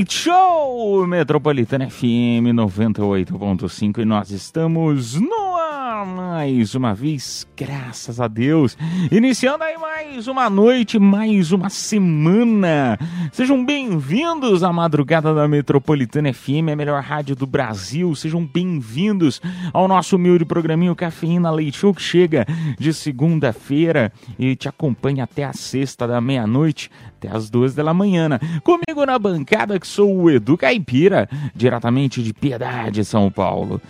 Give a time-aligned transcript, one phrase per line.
[0.00, 8.26] Leite Show Metropolitana FM 98.5 e nós estamos no ar mais uma vez, graças a
[8.26, 8.78] Deus.
[9.10, 12.98] Iniciando aí mais uma noite, mais uma semana.
[13.30, 18.14] Sejam bem-vindos à madrugada da Metropolitana FM, a melhor rádio do Brasil.
[18.14, 22.46] Sejam bem-vindos ao nosso humilde programinho Cafeína Leite Show que chega
[22.78, 28.28] de segunda-feira e te acompanha até a sexta da meia-noite até as duas da manhã.
[28.64, 33.80] Comigo na bancada que sou o Edu Caipira, diretamente de Piedade, São Paulo.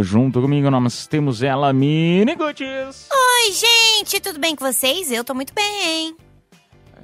[0.00, 3.08] Junto comigo nós temos ela, Mini Gutis.
[3.12, 5.12] Oi, gente, tudo bem com vocês?
[5.12, 6.16] Eu tô muito bem.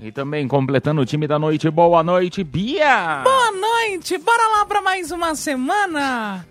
[0.00, 3.22] E também completando o time da noite, boa noite, Bia.
[3.22, 6.44] Boa noite, bora lá pra mais uma semana.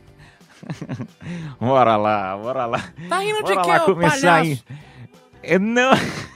[1.59, 2.83] Bora lá, bora lá.
[3.07, 4.49] Tá rindo de Bora quê, lá ô começar palhaço?
[4.51, 4.59] aí.
[5.43, 5.91] É, Não,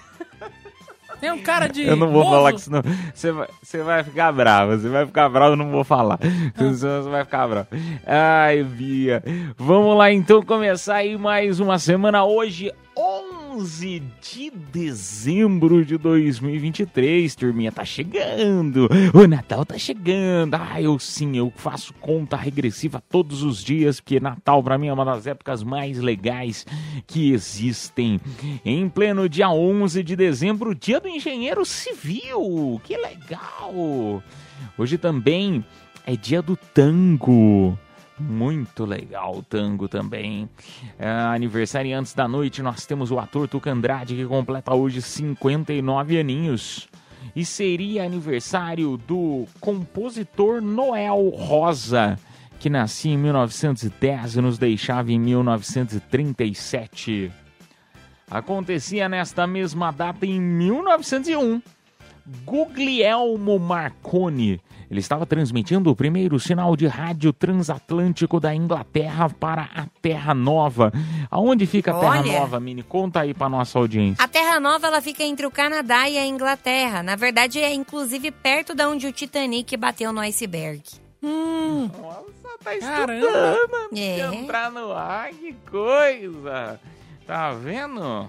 [1.19, 2.81] Tem um cara de eu não vou falar que senão
[3.13, 4.77] você vai, você vai ficar bravo.
[4.77, 6.19] Você vai ficar bravo, eu não vou falar.
[6.21, 6.49] Ah.
[6.69, 7.67] Você vai ficar bravo.
[8.05, 9.23] Ai, Bia.
[9.57, 12.23] Vamos lá então começar aí mais uma semana.
[12.23, 12.71] Hoje,
[13.51, 17.35] 11 de dezembro de 2023.
[17.35, 18.87] Turminha, tá chegando.
[19.11, 20.53] O Natal tá chegando.
[20.53, 24.93] Ah, eu sim, eu faço conta regressiva todos os dias, porque Natal pra mim é
[24.93, 26.65] uma das épocas mais legais
[27.07, 28.19] que existem.
[28.63, 32.79] Em pleno dia 11 de dezembro, dia do engenheiro civil.
[32.83, 34.23] Que legal!
[34.77, 35.65] Hoje também
[36.05, 37.77] é dia do tango.
[38.19, 40.49] Muito legal tango também.
[40.97, 46.89] É, aniversariantes da noite, nós temos o ator Tuca Andrade, que completa hoje 59 aninhos.
[47.35, 52.17] E seria aniversário do compositor Noel Rosa,
[52.59, 57.31] que nascia em 1910 e nos deixava em 1937.
[58.29, 61.61] Acontecia nesta mesma data em 1901.
[62.45, 64.61] Guglielmo Marconi.
[64.89, 70.91] Ele estava transmitindo o primeiro sinal de rádio transatlântico da Inglaterra para a Terra Nova.
[71.29, 72.39] Aonde fica a Terra Olha.
[72.39, 72.81] Nova, Mini?
[72.81, 74.23] Conta aí para nossa audiência.
[74.23, 77.03] A Terra Nova ela fica entre o Canadá e a Inglaterra.
[77.03, 80.81] Na verdade, é inclusive perto da onde o Titanic bateu no iceberg.
[81.21, 83.13] Hum, Nossa, tá Caramba.
[83.27, 84.25] estudando de É.
[84.35, 86.79] entrar no ar, que coisa!
[87.27, 88.27] Tá vendo?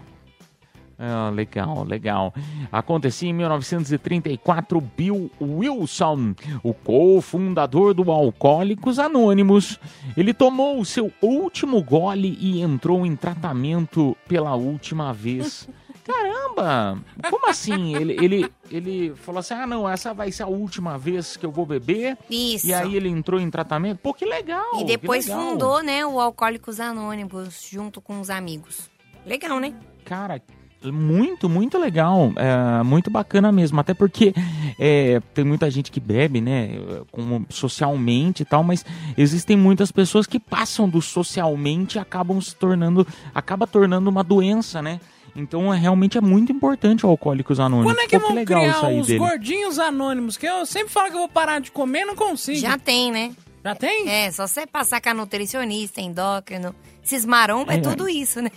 [1.03, 2.35] Ah, legal, legal.
[2.71, 9.81] Acontecia em 1934, Bill Wilson, o cofundador do Alcoólicos Anônimos.
[10.15, 15.67] Ele tomou o seu último gole e entrou em tratamento pela última vez.
[16.05, 17.03] Caramba!
[17.31, 17.95] Como assim?
[17.97, 21.51] Ele, ele, ele falou assim: ah, não, essa vai ser a última vez que eu
[21.51, 22.19] vou beber.
[22.29, 22.67] Isso.
[22.67, 23.99] E aí ele entrou em tratamento?
[23.99, 24.81] Pô, que legal!
[24.81, 25.51] E depois legal.
[25.51, 28.91] fundou, né, o Alcoólicos Anônimos junto com os amigos.
[29.25, 29.75] Legal, né?
[30.05, 30.43] Cara,
[30.85, 32.33] muito, muito legal.
[32.37, 33.79] É, muito bacana mesmo.
[33.81, 34.33] Até porque
[34.79, 36.71] é, tem muita gente que bebe, né?
[37.11, 38.85] Como socialmente e tal, mas
[39.17, 43.07] existem muitas pessoas que passam do socialmente e acabam se tornando.
[43.35, 45.01] acaba tornando uma doença, né?
[45.37, 47.93] Então é, realmente é muito importante o Alcoólicos Anônimos.
[47.93, 49.19] quando é que Pô, vão legal criar os dele.
[49.19, 50.37] gordinhos anônimos?
[50.37, 52.59] Que eu sempre falo que eu vou parar de comer, não consigo.
[52.59, 53.33] Já tem, né?
[53.65, 54.09] Já tem?
[54.09, 56.75] É, só você passar com a nutricionista, endócrino.
[57.05, 58.51] Esses maromba é, É, tudo isso, né?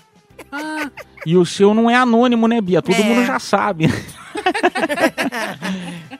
[0.51, 0.89] Ah,
[1.25, 2.81] E o seu não é anônimo, né, Bia?
[2.81, 3.03] Todo É.
[3.03, 3.87] mundo já sabe.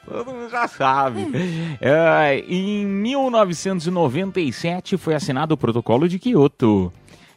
[0.07, 1.27] Todo mundo já sabe.
[1.81, 6.92] É, em 1997 foi assinado o Protocolo de Kyoto.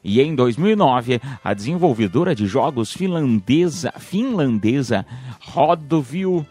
[0.05, 5.05] E em 2009, a desenvolvedora de jogos finlandesa, finlandesa
[5.40, 6.46] Rodovil,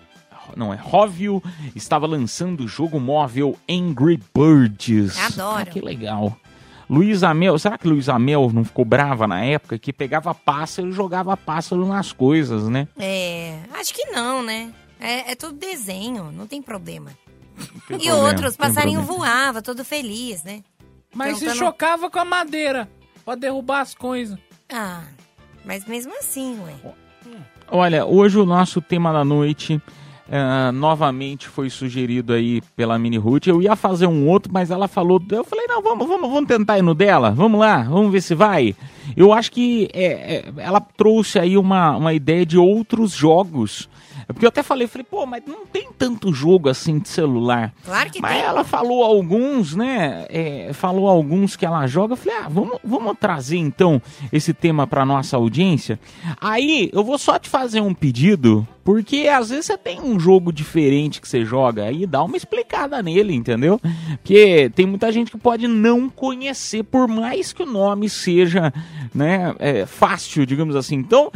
[0.58, 1.42] não é Rovio,
[1.74, 5.18] estava lançando o jogo móvel Angry Birds.
[5.26, 5.60] Adoro.
[5.62, 6.36] Ah, que legal.
[6.90, 10.92] Luiz Amel, será que Luiz Amel não ficou brava na época que pegava pássaro e
[10.92, 12.88] jogava pássaro nas coisas, né?
[12.98, 14.72] É, acho que não, né?
[15.00, 17.12] É, é tudo desenho, não tem problema.
[17.88, 19.26] Tem E problema, outros, passarinho problema.
[19.28, 20.62] voava, todo feliz, né?
[21.14, 22.90] mas se Então, tá no- chocava com a madeira
[23.24, 24.38] pra derrubar as coisas.
[24.72, 25.04] Ah,
[25.64, 26.74] mas mesmo assim, ué.
[27.70, 29.82] Olha, hoje o nosso tema da noite
[30.32, 33.48] ah, novamente foi sugerido aí pela Mini Ruth.
[33.48, 35.22] Eu ia fazer um outro, mas ela falou.
[35.32, 37.32] Eu falei, não, vamos, vamos, vamos tentar ir no dela.
[37.32, 38.76] Vamos lá, vamos ver se vai.
[39.16, 43.88] Eu acho que é, é, ela trouxe aí uma, uma ideia de outros jogos.
[44.28, 47.74] É Porque eu até falei, falei, pô, mas não tem tanto jogo assim de celular.
[47.84, 48.42] Claro que Mas tem.
[48.42, 50.26] ela falou alguns, né?
[50.30, 52.14] é, falou alguns que ela joga.
[52.14, 54.02] Eu falei, ah, vamos, vamos trazer então
[54.32, 56.00] esse tema para nossa audiência.
[56.40, 60.52] Aí eu vou só te fazer um pedido, porque às vezes você tem um jogo
[60.52, 63.80] diferente que você joga, aí dá uma explicada nele, entendeu?
[64.22, 68.74] Porque tem muita gente que pode não conhecer, por mais que o nome seja,
[69.14, 70.96] né, é, fácil, digamos assim.
[70.96, 71.32] Então.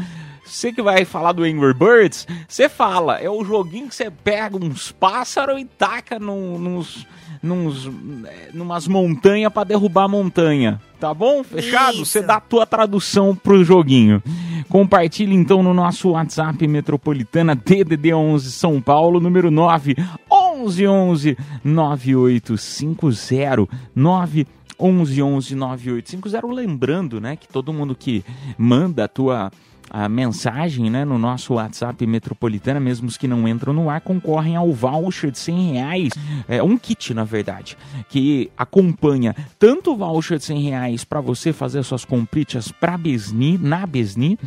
[0.49, 4.57] Você que vai falar do Angry Birds, você fala, é o joguinho que você pega
[4.57, 7.05] uns pássaros e taca num, nos,
[7.41, 7.85] nos,
[8.25, 10.81] eh, numas montanhas pra derrubar a montanha.
[10.99, 11.43] Tá bom?
[11.43, 11.97] Fechado?
[11.97, 12.07] Isso.
[12.07, 14.23] Você dá a tua tradução pro joguinho.
[14.67, 19.95] Compartilhe então no nosso WhatsApp Metropolitana DDD 11 São Paulo, número 9
[20.29, 24.47] 1111 9850 9
[24.79, 26.47] 11 11 9850.
[26.47, 28.25] Lembrando, né, que todo mundo que
[28.57, 29.51] manda a tua
[29.89, 34.55] a mensagem né, no nosso WhatsApp Metropolitana, mesmo os que não entram no ar, concorrem
[34.55, 36.13] ao voucher de 100 reais,
[36.47, 37.77] é, um kit na verdade,
[38.09, 43.57] que acompanha tanto o voucher de 100 reais para você fazer suas compritas para Besni,
[43.57, 44.37] na Besni,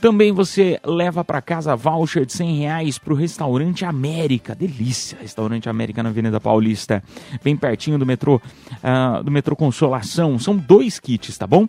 [0.00, 5.68] também você leva para casa voucher de 100 reais para o Restaurante América, delícia, Restaurante
[5.68, 7.02] América na Avenida Paulista,
[7.42, 8.40] bem pertinho do metrô,
[8.82, 11.66] ah, do metrô Consolação, são dois kits, tá bom?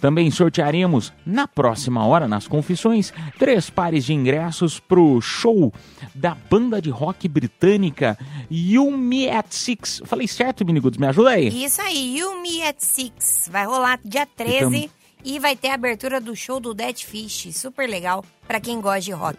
[0.00, 5.72] Também sortearemos na próxima hora, nas confissões, três pares de ingressos pro show
[6.14, 8.18] da banda de rock britânica
[8.50, 10.02] You Me at Six.
[10.06, 10.98] Falei certo, Minigudos?
[10.98, 11.48] Me ajuda aí.
[11.64, 13.48] Isso aí, You Me at Six.
[13.52, 14.90] Vai rolar dia 13
[15.24, 17.48] e vai ter a abertura do show do Dead Fish.
[17.52, 19.38] Super legal pra quem gosta de rock.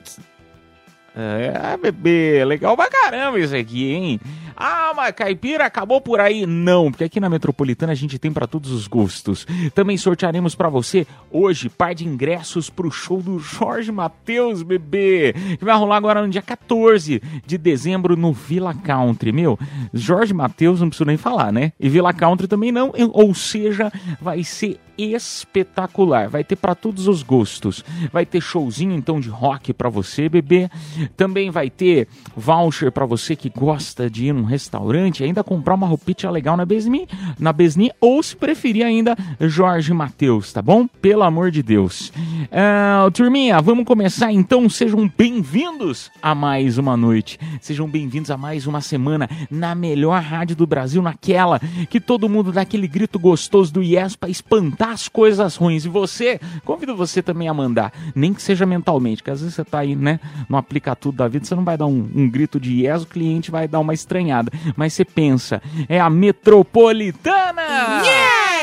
[1.13, 4.21] É, bebê, legal pra caramba isso aqui, hein?
[4.55, 6.45] Ah, mas caipira acabou por aí?
[6.45, 9.45] Não, porque aqui na Metropolitana a gente tem pra todos os gostos.
[9.73, 15.65] Também sortearemos pra você hoje par de ingressos pro show do Jorge Matheus, bebê, que
[15.65, 19.31] vai rolar agora no dia 14 de dezembro no Villa Country.
[19.31, 19.57] Meu,
[19.93, 21.73] Jorge Matheus não preciso nem falar, né?
[21.79, 26.29] E Villa Country também não, ou seja, vai ser espetacular.
[26.29, 27.83] Vai ter para todos os gostos.
[28.11, 30.69] Vai ter showzinho então de rock para você, bebê.
[31.15, 35.87] Também vai ter voucher para você que gosta de ir num restaurante, ainda comprar uma
[35.87, 37.07] roupinha legal na Besni,
[37.39, 40.87] na Besni ou se preferir ainda Jorge Matheus, tá bom?
[40.87, 42.11] Pelo amor de Deus.
[42.51, 44.67] Ah, turminha, vamos começar então.
[44.67, 47.39] Sejam bem-vindos a mais uma noite.
[47.61, 51.59] Sejam bem-vindos a mais uma semana na melhor rádio do Brasil, naquela
[51.89, 55.85] que todo mundo dá aquele grito gostoso do Yes para espantar as coisas ruins.
[55.85, 59.63] E você, convido você também a mandar, nem que seja mentalmente, que às vezes você
[59.63, 62.59] tá aí, né, no aplica tudo da vida, você não vai dar um, um grito
[62.59, 64.30] de Yes, o cliente vai dar uma estranhada.
[64.75, 68.01] Mas você pensa, é a metropolitana!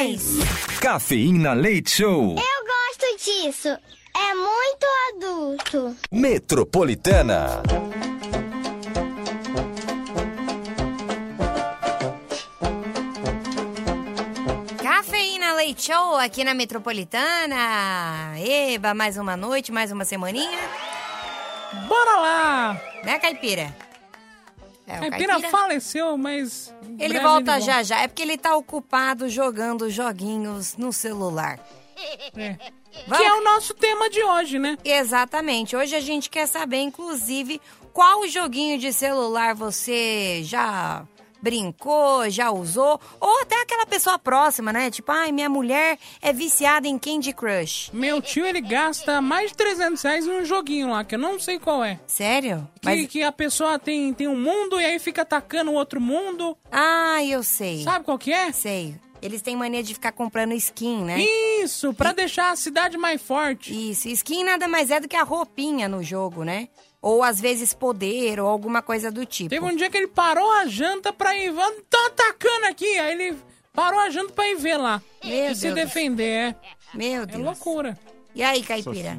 [0.01, 0.79] Yes!
[0.81, 2.37] Cafeína Leite Show.
[2.37, 3.69] Eu gosto disso.
[3.69, 5.97] É muito adulto.
[6.11, 7.63] Metropolitana.
[14.83, 18.35] Cafeína Leite Show aqui na Metropolitana.
[18.39, 20.59] Eba, mais uma noite, mais uma semaninha.
[21.87, 22.81] Bora lá!
[23.05, 23.75] Né, Caipira?
[24.89, 26.75] É, o Caipira faleceu, mas.
[26.99, 28.01] Ele breve volta ele já já.
[28.01, 31.61] É porque ele tá ocupado jogando joguinhos no celular.
[32.37, 32.57] É.
[33.07, 33.19] Vamos?
[33.19, 34.79] Que é o nosso tema de hoje, né?
[34.85, 35.77] Exatamente.
[35.77, 37.61] Hoje a gente quer saber, inclusive,
[37.93, 41.05] qual joguinho de celular você já
[41.41, 44.91] brincou, já usou, ou até aquela pessoa próxima, né?
[44.91, 47.91] Tipo, ai, minha mulher é viciada em Candy Crush.
[47.93, 51.59] Meu tio, ele gasta mais de 300 reais num joguinho lá, que eu não sei
[51.59, 51.99] qual é.
[52.07, 52.69] Sério?
[52.81, 53.07] Que, Mas...
[53.09, 56.57] que a pessoa tem, tem um mundo e aí fica atacando o outro mundo.
[56.71, 57.83] Ah, eu sei.
[57.83, 58.53] Sabe qual que é?
[58.53, 58.97] Sei.
[59.21, 61.19] Eles têm mania de ficar comprando skin, né?
[61.63, 63.91] Isso, pra deixar a cidade mais forte.
[63.91, 66.69] Isso, skin nada mais é do que a roupinha no jogo, né?
[67.01, 69.51] Ou às vezes poder, ou alguma coisa do tipo.
[69.51, 71.51] Teve um dia que ele parou a janta pra ir.
[71.53, 72.99] "Vamos, Tá atacando aqui!
[72.99, 73.37] Aí ele
[73.73, 75.01] parou a janta pra ir ver lá.
[75.25, 75.75] Meu e se Deus.
[75.77, 76.55] defender, é.
[76.95, 77.43] Meu É Deus.
[77.45, 77.97] loucura.
[78.35, 79.17] E aí, Caipira?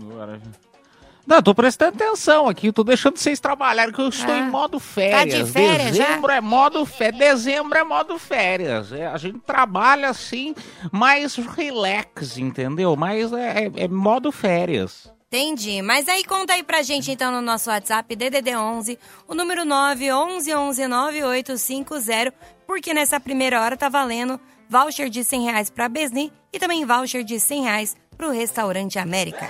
[1.25, 4.79] Não, tô prestando atenção aqui, tô deixando vocês trabalharem, que eu estou Ah, em modo
[4.79, 5.47] tá férias.
[5.47, 6.05] de férias já?
[6.07, 7.19] Dezembro é modo férias.
[7.19, 8.91] Dezembro é modo férias.
[8.91, 10.55] É, a gente trabalha assim,
[10.91, 12.95] mais relax, entendeu?
[12.95, 15.11] Mas é, é- é modo férias.
[15.31, 15.83] Entendi.
[15.83, 22.33] Mas aí conta aí pra gente então no nosso WhatsApp DDD 11, o número 911119850,
[22.65, 27.23] porque nessa primeira hora tá valendo voucher de 100 reais pra Besni e também voucher
[27.23, 29.47] de 100 reais pro Restaurante América.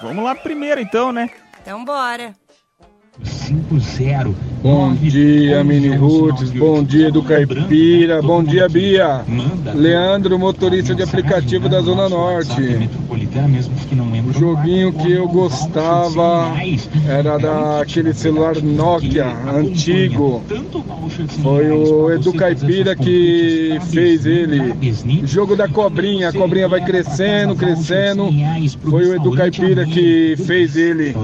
[0.00, 1.28] Vamos lá primeiro então, né?
[1.60, 2.32] Então bora.
[3.24, 4.34] 5-0.
[4.62, 6.50] Bom dia, Mini Roots.
[6.50, 8.20] Bom dia do Caipira.
[8.20, 9.24] Bom dia, Bia.
[9.74, 12.88] Leandro, motorista de aplicativo da Zona Norte.
[14.28, 16.52] O joguinho que eu gostava
[17.08, 20.42] era daquele celular Nokia antigo.
[21.42, 24.74] Foi o Edu Caipira que fez ele.
[25.22, 26.28] O jogo da cobrinha.
[26.28, 28.28] A cobrinha vai crescendo, crescendo.
[28.82, 31.14] Foi o Edu Caipira que fez ele.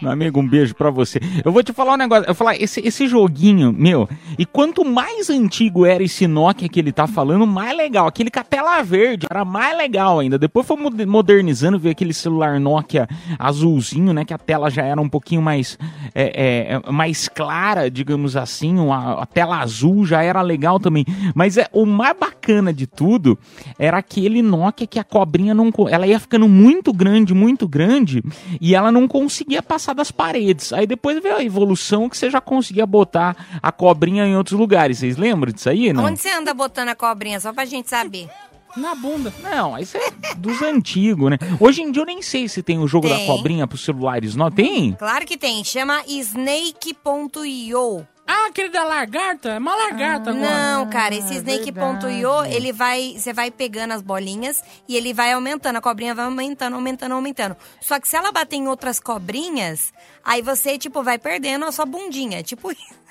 [0.00, 1.20] Meu amigo, um beijo pra você.
[1.44, 2.24] Eu vou te falar um negócio.
[2.28, 6.92] Eu falar, esse, esse joguinho, meu, e quanto mais antigo era esse Nokia que ele
[6.92, 8.06] tá falando, mais legal.
[8.06, 10.38] Aquele com a tela verde era mais legal ainda.
[10.38, 14.24] Depois foi mod- modernizando, veio aquele celular Nokia azulzinho, né?
[14.24, 15.78] Que a tela já era um pouquinho mais,
[16.14, 18.76] é, é, mais clara, digamos assim.
[18.90, 21.04] A, a tela azul já era legal também.
[21.34, 23.38] Mas é, o mais bacana de tudo
[23.78, 25.70] era aquele Nokia que a cobrinha não.
[25.90, 28.22] Ela ia ficando muito grande, muito grande,
[28.60, 30.72] e ela não conseguia passar das paredes.
[30.72, 34.98] Aí depois veio a evolução que você já conseguia botar a cobrinha em outros lugares.
[34.98, 35.92] Vocês lembram disso aí?
[35.92, 36.04] Não?
[36.04, 37.38] Onde você anda botando a cobrinha?
[37.40, 38.28] Só pra gente saber.
[38.76, 39.32] Na bunda.
[39.40, 41.38] Não, isso é dos antigos, né?
[41.60, 43.26] Hoje em dia eu nem sei se tem o jogo da Tem.
[43.26, 44.94] cobrinha pros celulares, não tem?
[44.94, 45.62] Claro que tem.
[45.62, 48.06] Chama Snake.io.
[48.26, 49.50] Ah, aquele da lagarta?
[49.50, 50.48] É uma lagarta agora.
[50.48, 53.14] Não, cara, esse Snake.io, ele vai.
[53.18, 55.76] Você vai pegando as bolinhas e ele vai aumentando.
[55.76, 57.56] A cobrinha vai aumentando, aumentando, aumentando.
[57.82, 59.92] Só que se ela bater em outras cobrinhas,
[60.24, 62.42] aí você, tipo, vai perdendo a sua bundinha.
[62.42, 63.04] Tipo isso.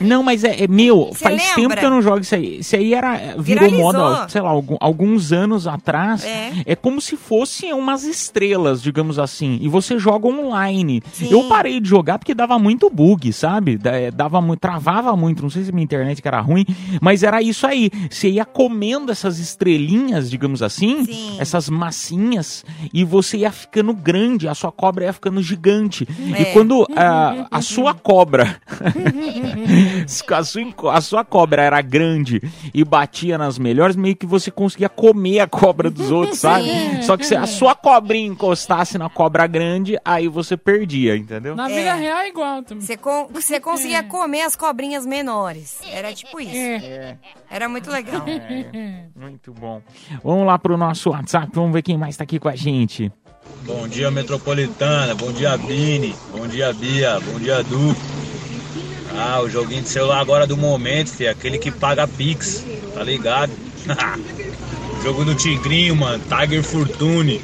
[0.00, 1.54] Não, mas é, é meu, Cê faz lembra?
[1.54, 2.58] tempo que eu não jogo isso aí.
[2.60, 3.82] Isso aí era, virou Viralizou.
[3.92, 6.24] moda, sei lá, algum- alguns anos atrás.
[6.24, 6.52] É.
[6.66, 6.76] É.
[6.76, 9.58] como se fossem umas estrelas, digamos assim.
[9.60, 11.02] E você joga online.
[11.12, 11.28] Sim.
[11.30, 13.78] Eu parei de jogar porque dava muito bug, sabe?
[13.84, 15.42] É, Dava muito, travava muito.
[15.42, 16.64] Não sei se minha internet que era ruim,
[17.00, 17.90] mas era isso aí.
[18.10, 21.36] Você ia comendo essas estrelinhas, digamos assim, Sim.
[21.38, 26.08] essas massinhas, e você ia ficando grande, a sua cobra ia ficando gigante.
[26.18, 26.44] E É.
[26.46, 28.56] quando ah, a sua cobra
[29.31, 29.31] Se
[30.32, 32.40] a sua, a sua cobra era grande
[32.74, 36.68] e batia nas melhores, meio que você conseguia comer a cobra dos outros, sabe?
[37.02, 41.54] Só que se a sua cobrinha encostasse na cobra grande, aí você perdia, entendeu?
[41.56, 41.74] Na É.
[41.74, 42.84] vida real é igual também.
[42.84, 45.80] Você, con- você conseguia comer as cobrinhas menores.
[45.90, 46.54] Era tipo isso.
[46.56, 47.16] É.
[47.50, 48.24] Era muito legal.
[49.14, 49.80] Muito bom.
[50.22, 53.10] Vamos lá pro nosso WhatsApp, vamos ver quem mais tá aqui com a gente.
[53.64, 55.14] Bom dia, Metropolitana.
[55.14, 56.14] Bom dia, Bini.
[56.36, 57.18] Bom dia, Bia.
[57.20, 58.21] Bom dia, Du.
[59.24, 61.30] Ah, o joguinho de celular agora do momento, filho.
[61.30, 63.52] Aquele que paga Pix, tá ligado?
[65.02, 66.22] Jogo do Tigrinho, mano.
[66.28, 67.40] Tiger Fortune.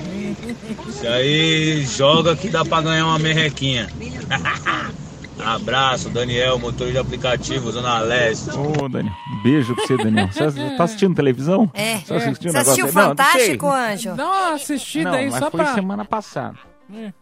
[0.88, 3.88] Isso aí joga que dá pra ganhar uma merrequinha.
[5.44, 8.50] Abraço, Daniel, motor de aplicativo, Zona Leste.
[8.50, 10.28] Ô, Daniel, um beijo pra você, Daniel.
[10.32, 11.70] Você tá assistindo televisão?
[11.74, 11.98] É.
[11.98, 12.92] Tá assistindo Você assistiu aí?
[12.92, 13.08] Não, não.
[13.10, 14.14] Fantástico, Anjo?
[14.14, 15.74] Dá uma assistida Não, aí mas só foi pra.
[15.74, 16.56] semana passada.
[16.92, 17.12] É,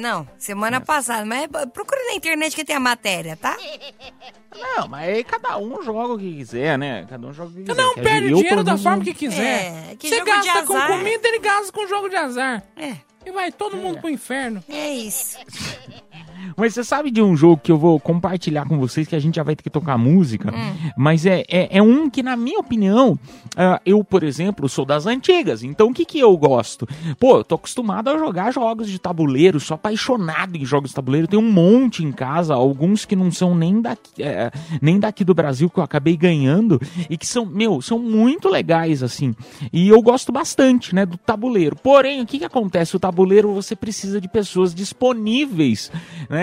[0.00, 0.26] não.
[0.38, 1.24] Semana passada.
[1.24, 3.56] Mas procura na internet que tem a matéria, tá?
[4.58, 7.06] Não, mas aí cada um joga o que quiser, né?
[7.08, 7.74] Cada um joga o que quiser.
[7.74, 9.90] Cada um perde eu, dinheiro da forma que quiser.
[9.92, 12.62] É, que Você jogo de gasta com comida, ele gasta com jogo de azar.
[12.76, 12.96] É.
[13.24, 14.62] E vai todo mundo pro inferno.
[14.68, 15.38] É isso.
[16.56, 19.36] Mas você sabe de um jogo que eu vou compartilhar com vocês, que a gente
[19.36, 20.52] já vai ter que tocar música,
[20.96, 23.18] mas é, é, é um que, na minha opinião,
[23.56, 26.86] ah, eu, por exemplo, sou das antigas, então o que, que eu gosto?
[27.18, 31.26] Pô, eu tô acostumado a jogar jogos de tabuleiro, sou apaixonado em jogos de tabuleiro,
[31.26, 34.50] tem um monte em casa, alguns que não são nem daqui, é,
[34.80, 39.02] nem daqui do Brasil, que eu acabei ganhando, e que são, meu, são muito legais,
[39.02, 39.34] assim,
[39.72, 41.76] e eu gosto bastante, né, do tabuleiro.
[41.76, 42.96] Porém, o que que acontece?
[42.96, 45.90] O tabuleiro, você precisa de pessoas disponíveis,
[46.28, 46.35] né,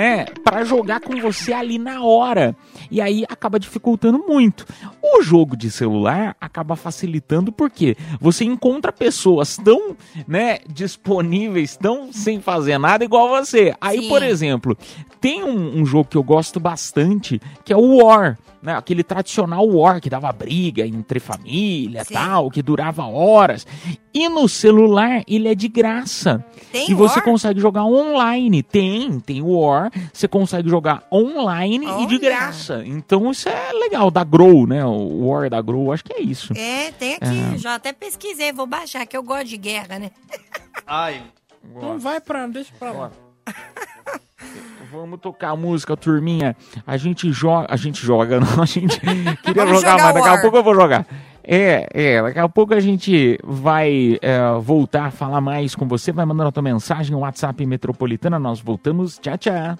[0.44, 2.56] para jogar com você ali na hora.
[2.90, 4.66] E aí acaba dificultando muito.
[5.02, 9.96] O jogo de celular acaba facilitando porque você encontra pessoas tão,
[10.28, 13.76] né, disponíveis, tão sem fazer nada igual você.
[13.80, 14.10] Aí, Sim.
[14.10, 14.78] por exemplo,
[15.20, 18.38] tem um, um jogo que eu gosto bastante, que é o War.
[18.64, 22.14] Né, aquele tradicional war que dava briga entre família Sim.
[22.14, 23.68] tal, que durava horas.
[24.14, 26.46] E no celular ele é de graça.
[26.72, 27.26] Tem e você War?
[27.26, 28.64] consegue jogar online.
[28.64, 29.92] Tem, tem o War.
[30.14, 32.20] Você consegue jogar online e de Olha.
[32.20, 32.82] graça.
[32.86, 34.10] Então isso é legal.
[34.10, 34.86] Da Grow, né?
[34.86, 36.54] O War da Grow, acho que é isso.
[36.56, 37.58] É, tem aqui.
[37.58, 40.10] Já até pesquisei, vou baixar, que eu gosto de guerra, né?
[40.88, 41.22] Ai.
[41.76, 42.48] Então vai pra.
[42.48, 43.12] Deixa pra lá.
[44.94, 46.56] Vamos tocar a música, turminha.
[46.86, 47.66] A gente joga.
[47.68, 48.62] A gente joga, não.
[48.62, 51.08] A gente queria Vamos jogar, jogar mas daqui a pouco eu vou jogar.
[51.44, 56.12] É, é, daqui a pouco a gente vai é, voltar a falar mais com você.
[56.12, 58.38] Vai mandando a tua mensagem, WhatsApp Metropolitana.
[58.38, 59.18] Nós voltamos.
[59.18, 59.80] Tchau, tchau.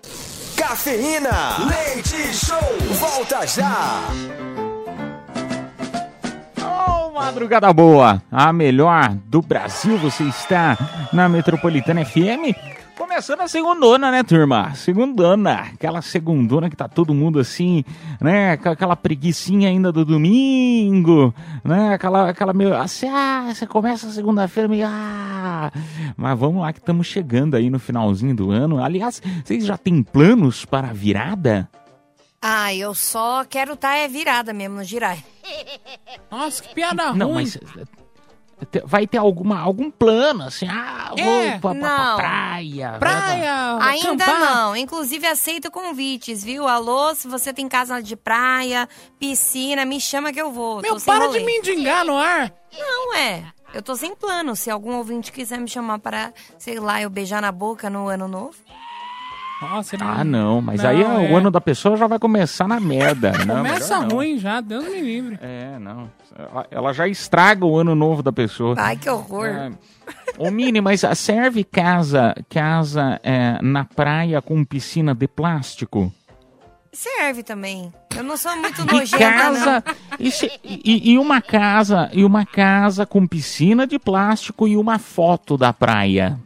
[0.58, 1.30] Cafeína.
[1.70, 2.58] Leite Show.
[2.94, 4.02] Volta já.
[6.60, 9.96] Oh Madrugada boa, a melhor do Brasil.
[10.00, 10.76] Você está
[11.14, 12.83] na Metropolitana FM.
[12.98, 14.74] Começando a segundona, né, turma?
[14.76, 15.54] Segundona.
[15.74, 17.84] Aquela segundona que tá todo mundo assim,
[18.22, 18.56] né?
[18.58, 21.34] Com aquela preguiçinha ainda do domingo,
[21.64, 21.96] né?
[21.96, 22.76] Aquela, aquela meio.
[22.76, 24.86] Assim, ah, você começa a segunda-feira meio.
[24.88, 25.72] Ah.
[26.16, 28.84] Mas vamos lá que estamos chegando aí no finalzinho do ano.
[28.84, 31.68] Aliás, vocês já têm planos para a virada?
[32.40, 35.18] Ah, eu só quero estar é virada mesmo no girar.
[36.32, 37.44] Nossa, que piada Não, ruim.
[37.44, 37.60] mas te-
[38.86, 42.16] vai ter alguma, algum plano, assim, ah, vou É, pra, pra- pra não.
[42.18, 42.96] praia.
[43.00, 44.40] Praia, Ainda acampar.
[44.56, 44.76] não.
[44.76, 46.68] Inclusive, aceito convites, viu?
[46.68, 48.88] Alô, se você tem casa de praia,
[49.20, 50.82] piscina, me chama que eu vou.
[50.82, 51.46] Meu, para de rolê.
[51.46, 52.54] mendigar no ar.
[52.78, 53.44] Não, é.
[53.74, 54.56] Eu tô sem plano.
[54.56, 58.28] Se algum ouvinte quiser me chamar para, sei lá, eu beijar na boca no ano
[58.28, 58.56] novo.
[59.70, 61.32] Nossa, ele Ah, não, mas Não, aí é.
[61.32, 63.32] o ano da pessoa já vai começar na merda.
[63.46, 65.40] Não, Começa ruim já, Deus me livre.
[65.42, 66.10] É, não.
[66.72, 68.76] Ela- já estraga o ano novo da pessoa.
[68.78, 69.46] Ai, que horror.
[69.48, 69.72] É.
[70.38, 76.12] Ô, Mini, mas serve casa, casa é, na praia com piscina de plástico?
[76.92, 77.92] Serve também.
[78.16, 79.94] Eu não sou muito E nojenta, casa, não.
[80.20, 85.00] e, se- e- e uma casa, e uma casa com piscina de plástico e uma
[85.00, 86.38] foto da praia.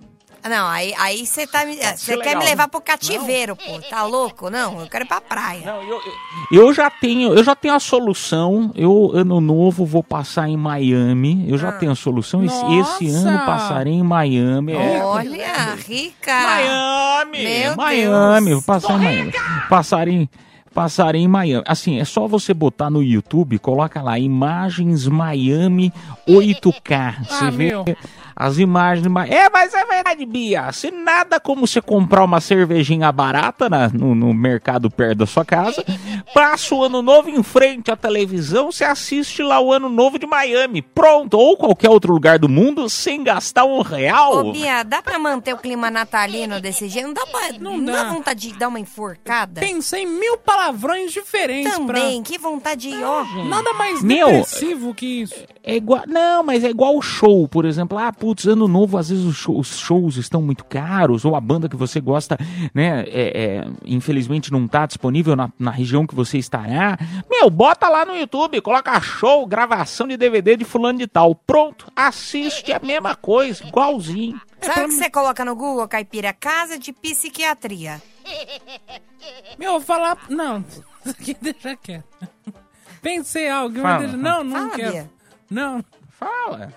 [0.50, 3.80] Não, aí aí você tá você quer legal, me levar pro cativeiro, pô.
[3.90, 4.50] Tá louco?
[4.50, 5.76] Não, eu quero ir pra praia.
[6.52, 8.72] Eu já tenho, eu já tenho a solução.
[8.76, 11.46] Eu ano novo vou passar em Miami.
[11.50, 12.44] Eu já tenho a solução.
[12.44, 14.74] Esse, esse ano passarei em Miami.
[14.74, 16.34] É, Olha, rica.
[16.42, 18.64] Miami, Meu Miami, Deus.
[18.66, 19.34] vou passar em Miami.
[19.70, 20.30] Passar em,
[21.16, 21.64] em Miami.
[21.68, 25.92] Assim, é só você botar no YouTube, coloca lá imagens Miami
[26.28, 27.26] 8K.
[27.26, 27.86] Você Ah, vê meu.
[28.40, 29.02] As imagens.
[29.04, 30.72] de Ma- É, mas é verdade, Bia.
[30.72, 35.44] Se nada como você comprar uma cervejinha barata na- no, no mercado perto da sua
[35.44, 35.84] casa,
[36.34, 40.28] passa o ano novo em frente à televisão, você assiste lá o ano novo de
[40.28, 40.82] Miami.
[40.82, 44.38] Pronto, ou qualquer outro lugar do mundo, sem gastar um real.
[44.38, 47.08] Ô, Bia, dá pra manter o clima natalino desse jeito?
[47.08, 47.58] Não dá pra.
[47.60, 48.04] Não, dá.
[48.04, 49.62] dá vontade de dar uma enforcada?
[49.62, 53.24] Pensei em mil palavrões diferentes Também, que vontade, ó.
[53.24, 53.44] pra...
[53.46, 55.36] Nada mais Meu, depressivo que isso.
[55.64, 57.98] É igual, não, mas é igual o show, por exemplo.
[57.98, 61.40] Ah, putz, ano novo, às vezes os show- os shows, estão muito caros, ou a
[61.40, 62.38] banda que você gosta,
[62.74, 66.98] né, é, é, infelizmente não tá disponível na, na região que você estará.
[67.30, 71.34] Meu, bota lá no YouTube, coloca show, gravação de DVD de fulano de tal.
[71.36, 74.42] Pronto, assiste a mesma coisa, igualzinho.
[74.60, 76.34] Sabe o que você coloca no Google, Caipira?
[76.34, 78.02] Casa de psiquiatria.
[79.58, 80.18] Meu, falar...
[80.30, 80.66] Não,
[81.00, 82.04] isso aqui deixa quieto.
[83.02, 83.80] Pensei algo.
[83.80, 84.18] Fala, deixa-.
[84.18, 84.92] Não, não Fala, quero.
[84.92, 85.12] Bia.
[85.50, 85.86] Não.
[86.10, 86.74] Fala.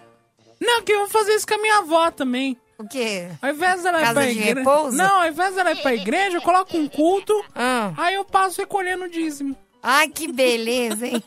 [0.60, 2.56] Não, que eu vou fazer isso com a minha avó também.
[2.78, 3.28] O quê?
[3.42, 4.54] Ao invés dela ir Casa pra de igreja.
[4.54, 4.96] repouso?
[4.96, 7.32] Não, ao invés dela ir pra igreja, eu coloco um culto.
[7.54, 7.92] Ah.
[7.96, 9.54] Aí eu passo recolhendo o dízimo.
[9.82, 11.22] Ai, que beleza, hein?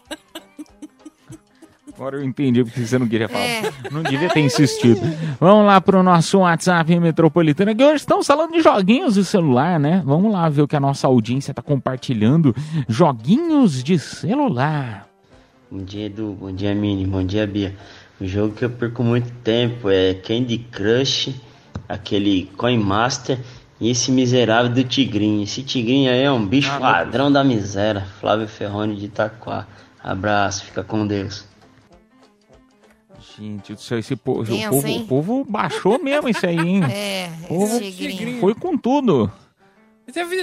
[1.96, 3.44] Agora eu entendi porque você não queria falar.
[3.44, 3.62] É.
[3.92, 5.00] Não devia ter insistido.
[5.40, 10.02] Vamos lá pro nosso WhatsApp Metropolitana, que hoje estamos falando de joguinhos de celular, né?
[10.04, 12.56] Vamos lá ver o que a nossa audiência tá compartilhando.
[12.90, 15.08] Joguinhos de celular.
[15.70, 16.36] Bom dia, Edu.
[16.40, 17.06] Bom dia, Mini.
[17.06, 17.76] Bom dia, Bia.
[18.24, 21.36] O jogo que eu perco muito tempo é Candy Crush,
[21.90, 23.38] aquele Coin Master
[23.82, 25.44] e esse miserável do Tigrinho.
[25.44, 28.08] Esse Tigrinho aí é um bicho Ah, ladrão da miséria.
[28.22, 29.68] Flávio Ferrone de Itaquá.
[30.02, 31.46] Abraço, fica com Deus.
[33.38, 35.02] Gente do céu, esse po- o, povo, hein?
[35.02, 36.82] o povo baixou mesmo isso aí, hein?
[36.90, 38.40] É, O povo esse tigrinho.
[38.40, 39.30] foi com tudo.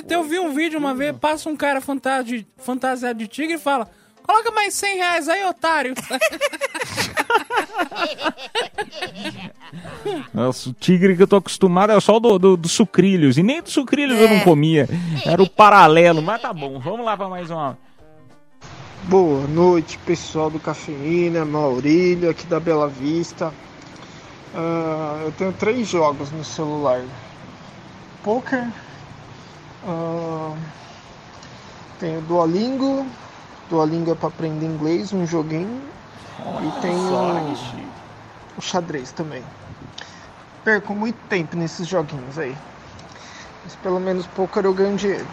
[0.08, 3.88] Eu vi um vídeo uma vez, passa um cara fantasi- fantasiado de tigre e fala:
[4.26, 5.94] Coloca mais 100 reais aí, otário.
[10.32, 13.38] Nossa, o tigre que eu tô acostumado é só o do, do, do sucrilhos.
[13.38, 14.34] E nem do sucrilhos eu É.
[14.36, 14.88] não comia.
[15.24, 16.78] Era o paralelo, mas tá bom.
[16.78, 17.76] Vamos lá pra mais uma.
[19.04, 23.52] Boa noite, pessoal do Cafeína, Maurílio, aqui da Bela Vista.
[24.54, 27.02] Ah, eu tenho três jogos no celular:
[28.22, 28.68] Poker,
[29.86, 30.54] ah,
[31.98, 33.06] tenho Duolingo,
[33.70, 35.88] Duolingo é para aprender inglês, um joguinho,
[36.60, 37.14] e tenho
[38.56, 39.44] o xadrez também.
[40.64, 42.56] Perco muito tempo nesses joguinhos aí,
[43.62, 45.28] mas pelo menos Poker eu ganho dinheiro.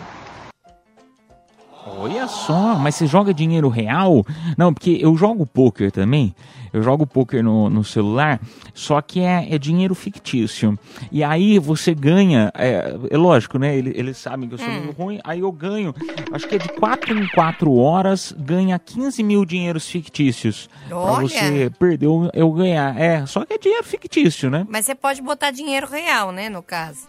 [1.96, 4.26] Olha só, mas você joga dinheiro real?
[4.58, 6.36] Não, porque eu jogo poker também.
[6.74, 8.40] Eu jogo poker no, no celular,
[8.74, 10.78] só que é, é dinheiro fictício.
[11.12, 13.76] E aí você ganha, é, é lógico, né?
[13.76, 14.80] Eles, eles sabem que eu sou Hum.
[14.82, 15.96] meio ruim, aí eu ganho,
[16.32, 20.70] acho que é de 4 em 4 horas, ganha 15 mil dinheiros fictícios.
[20.90, 21.28] Pra Olha!
[21.28, 23.00] você perder eu ganhar.
[23.00, 24.68] É, só que é dinheiro fictício, né?
[24.70, 27.08] Mas você pode botar dinheiro real, né, no caso.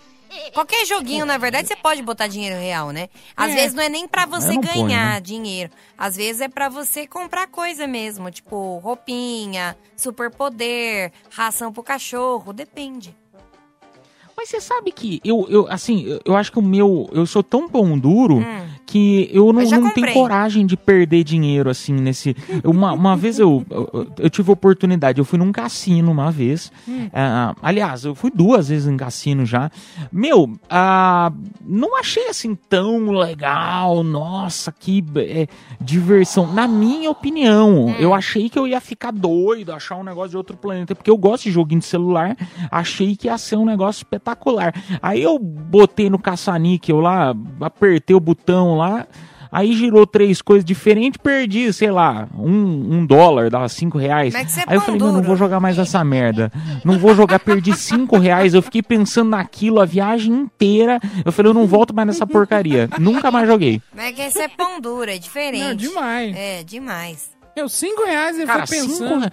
[0.52, 3.08] Qualquer joguinho, na verdade, você pode botar dinheiro real, né?
[3.36, 3.54] Às É.
[3.54, 5.20] vezes não é nem pra você não põe, ganhar né?
[5.20, 5.70] dinheiro.
[5.96, 13.16] Às vezes é pra você comprar coisa mesmo, tipo roupinha, superpoder, ração pro cachorro, depende.
[14.40, 17.10] Mas você sabe que eu, eu assim, eu- eu acho que o meu.
[17.12, 18.38] Eu sou tão pão duro
[18.86, 22.36] que eu não, Eu não tenho coragem de perder dinheiro, assim, nesse.
[22.64, 26.70] Uma, uma vez eu, eu, eu tive oportunidade, eu fui num cassino uma vez.
[27.12, 29.70] Ah, aliás, eu fui duas vezes em cassino já.
[30.12, 34.04] Meu, ah, não achei assim tão legal.
[34.04, 35.48] Nossa, que é,
[35.80, 36.46] diversão.
[36.52, 40.56] Na minha opinião, eu achei que eu ia ficar doido, achar um negócio de outro
[40.56, 42.36] planeta, porque eu gosto de joguinho de celular.
[42.70, 44.27] Achei que ia ser um negócio espetacular.
[45.02, 49.06] Aí eu botei no caça-níquel lá, apertei o botão lá.
[49.50, 54.34] Aí girou três coisas diferentes, perdi, sei lá, um, um dólar, dava cinco reais.
[54.34, 56.52] Mas que você é Aí eu falei, meu, não vou jogar mais essa merda.
[56.84, 58.52] Não vou jogar, perdi cinco reais.
[58.52, 61.00] Eu fiquei pensando naquilo a viagem inteira.
[61.24, 62.90] Eu falei, eu não volto mais nessa porcaria.
[62.98, 63.80] Nunca mais joguei.
[63.96, 65.64] Mas é que esse é pão duro, é diferente.
[65.64, 66.36] Não, demais.
[66.36, 67.30] É, demais.
[67.56, 69.20] Eu, cinco reais ele Cara, foi cinco pensando.
[69.24, 69.30] re-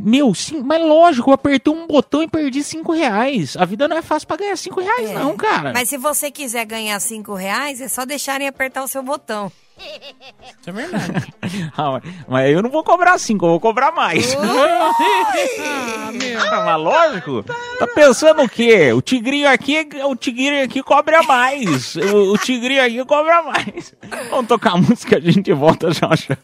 [0.00, 3.56] Meu, sim, mas lógico, eu apertei um botão e perdi cinco reais.
[3.56, 5.14] A vida não é fácil pra ganhar cinco reais, É.
[5.14, 5.72] não, cara.
[5.74, 9.50] Mas se você quiser ganhar cinco reais, é só deixarem apertar o seu botão.
[9.78, 11.34] Isso é verdade.
[11.76, 14.34] Ah, mas- mas eu não vou cobrar cinco, eu vou cobrar mais.
[14.38, 16.40] ah, meu.
[16.40, 17.44] Ah, mas lógico.
[17.78, 18.92] Tá pensando o quê?
[18.92, 21.94] O tigrinho aqui, o tigrinho aqui cobra mais.
[21.96, 23.94] O, o tigrinho aqui cobra mais.
[24.30, 26.36] Vamos tocar a música, a gente volta já já.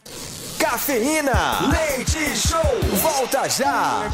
[0.64, 1.61] Cafeína.
[1.70, 2.59] Leite Show.
[3.03, 4.09] Volta já.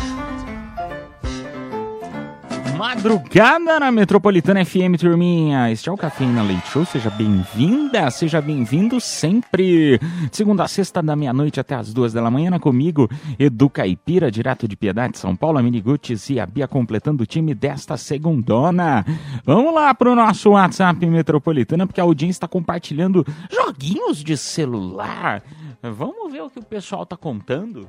[2.76, 5.70] Madrugada na Metropolitana FM, turminha.
[5.70, 6.84] Este é o Cafeína Leite Show.
[6.84, 10.00] Seja bem-vinda, seja bem-vindo sempre.
[10.32, 13.08] Segunda a sexta, da meia-noite até as duas da manhã, comigo,
[13.38, 17.54] Edu Caipira, direto de Piedade, São Paulo, a Miniguts e a Bia completando o time
[17.54, 19.06] desta segundona.
[19.44, 25.42] Vamos lá pro nosso WhatsApp Metropolitana, porque a audiência está compartilhando joguinhos de celular.
[25.82, 27.88] Vamos ver o que o pessoal tá contando?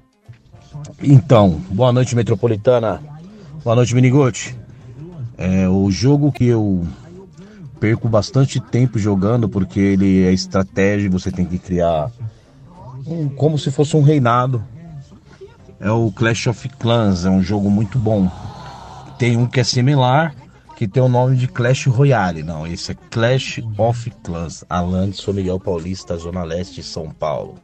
[1.04, 3.02] Então, boa noite, Metropolitana.
[3.64, 4.56] Boa noite, Miniguti.
[5.38, 6.88] É o jogo que eu
[7.80, 12.12] perco bastante tempo jogando porque ele é estratégia, você tem que criar
[13.06, 14.64] um- como se fosse um reinado.
[15.80, 18.30] É o Clash of Clans, é um jogo muito bom.
[19.18, 20.34] Tem um que é similar,
[20.78, 22.44] que tem o nome de Clash Royale.
[22.44, 24.64] Não, esse é Clash of Clans.
[24.70, 27.56] Alan de São Miguel Paulista, Zona Leste, São Paulo.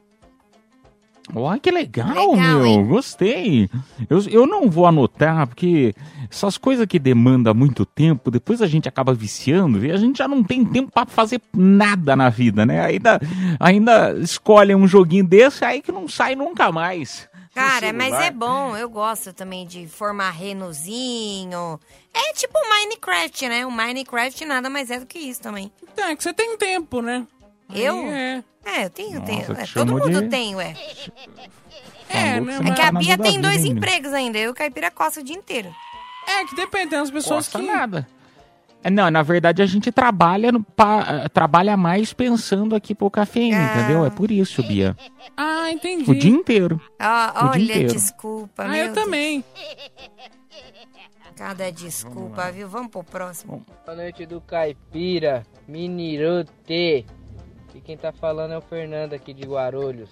[1.36, 2.66] Olha que legal, Legal, meu.
[2.66, 2.86] hein?
[2.88, 3.70] Gostei.
[4.10, 5.94] Eu, eu não vou anotar, porque
[6.32, 10.28] essas coisas que demandam muito tempo, depois a gente acaba viciando e a gente já
[10.28, 12.86] não tem tempo pra fazer nada na vida, né?
[12.86, 13.20] Ainda,
[13.60, 17.28] ainda escolhe um joguinho desse aí que não sai nunca mais.
[17.54, 18.78] Cara, mas é bom.
[18.78, 21.80] Eu gosto também de formar renozinho.
[22.14, 23.66] É tipo Minecraft, né?
[23.66, 25.72] O Minecraft nada mais é do que isso também.
[25.82, 27.26] Então, é que você tem tempo, né?
[27.70, 27.96] Aí Eu?
[28.06, 28.44] É.
[28.76, 29.46] É, eu tenho, Nossa, tenho.
[29.46, 30.76] te É, todo mundo de- tem, ué.
[32.10, 32.58] É, Falou né?
[32.58, 34.38] você É que a tá na Bia tem dois empregos ainda.
[34.38, 35.74] Eu e o Caipira coça o dia inteiro.
[36.28, 37.66] É que depende, tem umas pessoas Costa que.
[37.66, 38.08] nada.
[38.84, 43.10] É, Não, na verdade a gente trabalha, no, pa- eh, trabalha mais pensando aqui pro
[43.10, 43.78] cafeína, Ah.
[43.80, 44.06] entendeu?
[44.06, 44.96] É por isso, Bia.
[45.36, 46.10] Ah, entendi.
[46.10, 46.80] O dia inteiro.
[47.02, 47.94] Ó, O dia olha, inteiro.
[47.94, 49.44] desculpa, Ah, meu eu também.
[49.56, 49.98] Deus.
[51.36, 52.68] Cada desculpa, viu?
[52.68, 53.64] Vamos pro próximo.
[53.86, 57.06] Boa noite do Caipira, Minirote.
[57.78, 60.10] E quem tá falando é o Fernando aqui de Guarulhos,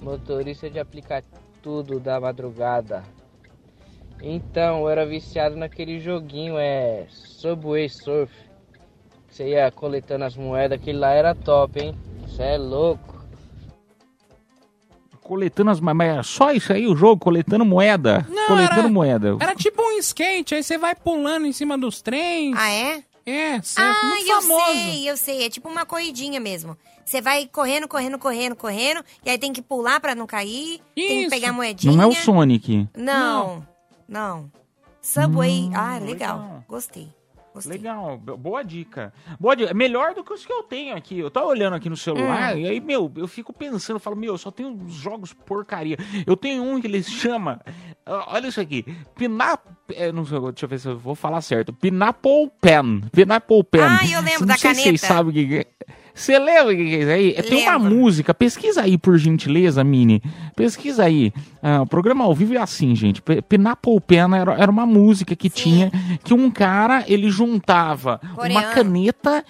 [0.00, 3.04] motorista de aplicativo da madrugada.
[4.20, 8.32] Então, eu era viciado naquele joguinho, é Subway Surf.
[9.28, 11.94] Você ia coletando as moedas, aquele lá era top, hein?
[12.26, 13.22] Você é louco.
[15.22, 15.78] Coletando as.
[15.78, 17.20] Mas era só isso aí o jogo?
[17.20, 18.26] Coletando moeda?
[18.28, 19.36] Não, coletando era- moeda.
[19.38, 22.56] Era tipo um skate, aí você vai pulando em cima dos trens.
[22.58, 23.04] Ah, é?
[23.24, 24.64] É, você Ah, é muito eu famoso.
[24.72, 25.42] sei, eu sei.
[25.44, 26.76] É tipo uma corridinha mesmo.
[27.04, 29.04] Você vai correndo, correndo, correndo, correndo.
[29.24, 30.80] E aí tem que pular pra não cair.
[30.94, 31.30] Tem que Isso.
[31.30, 31.92] pegar a moedinha.
[31.94, 32.88] Não é o Sonic.
[32.96, 33.66] Não,
[34.08, 34.50] não.
[35.00, 35.64] Subway.
[35.68, 36.38] Hum, ah, legal.
[36.38, 36.64] legal.
[36.68, 37.08] Gostei.
[37.54, 37.72] Gostei.
[37.76, 39.12] Legal, bo- boa dica.
[39.38, 39.74] Boa dica.
[39.74, 41.18] Melhor do que os que eu tenho aqui.
[41.18, 42.58] Eu tô olhando aqui no celular Hum.
[42.60, 45.96] e aí, meu, eu fico pensando, eu falo, meu, eu só tenho uns jogos porcaria.
[46.26, 47.60] Eu tenho um que eles chama,
[48.06, 48.84] olha isso aqui,
[49.14, 49.60] Pinap,
[49.94, 51.72] é, não sei, deixa eu ver se eu vou falar certo.
[51.72, 53.02] Pineapple Pen.
[53.12, 53.82] Pineapple Pen.
[53.82, 55.14] Ah, eu lembro não da sei se vocês caneta.
[55.14, 55.66] sabem o que é.
[56.14, 57.42] Você lembra o que é isso aí?
[57.42, 60.22] Tem uma música, pesquisa aí por gentileza, Mini.
[60.54, 61.32] Pesquisa aí.
[61.62, 63.22] Ah, o programa ao vivo é assim, gente.
[63.48, 65.90] Pineapple Pen era, era uma música que tinha
[66.22, 68.74] que um cara, ele juntava uma Coreano.
[68.74, 69.44] caneta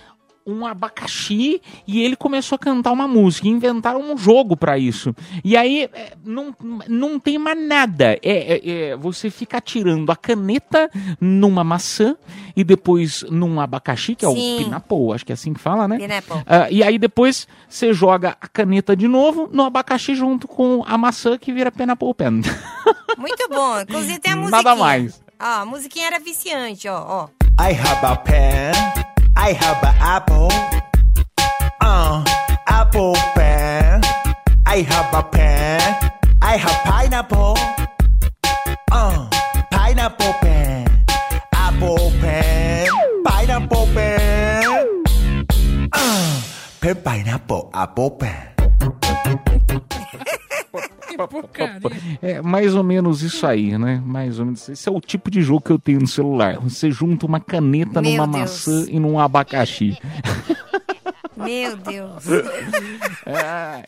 [0.46, 3.48] um abacaxi e ele começou a cantar uma música.
[3.48, 5.14] Inventaram um jogo pra isso.
[5.44, 6.54] E aí é, não,
[6.88, 8.18] não tem mais nada.
[8.22, 12.16] É, é- é, você fica atirando a caneta numa maçã
[12.56, 14.54] e depois num abacaxi, que é Sim.
[14.54, 15.98] o pineapple, acho que é assim que fala, né?
[16.46, 20.98] Ah, e aí depois você joga a caneta de novo no abacaxi junto com a
[20.98, 22.42] maçã que vira pineapple pen.
[23.18, 23.80] Muito bom.
[23.80, 24.62] Inclusive tem a musiquinha.
[24.62, 25.22] Nada mais.
[25.40, 27.28] Ó, a musiquinha era viciante, ó, ó.
[27.62, 29.11] I have a pen.
[29.44, 30.50] I have an apple.
[31.80, 32.24] Uh,
[32.68, 34.00] apple pen.
[34.64, 35.80] I have a pen.
[36.40, 37.56] I have pineapple.
[38.92, 39.28] Uh,
[39.72, 40.86] pineapple pen.
[41.52, 42.86] Apple pen.
[43.24, 45.02] Pineapple pen.
[45.92, 46.42] Uh,
[46.80, 48.61] pen pineapple apple pen.
[52.20, 54.02] É mais ou menos isso aí, né?
[54.04, 54.68] Mais ou menos.
[54.68, 56.58] Esse é o tipo de jogo que eu tenho no celular.
[56.60, 58.40] Você junta uma caneta Meu numa Deus.
[58.66, 59.96] maçã e num abacaxi.
[61.36, 62.24] Meu Deus.
[63.24, 63.84] É.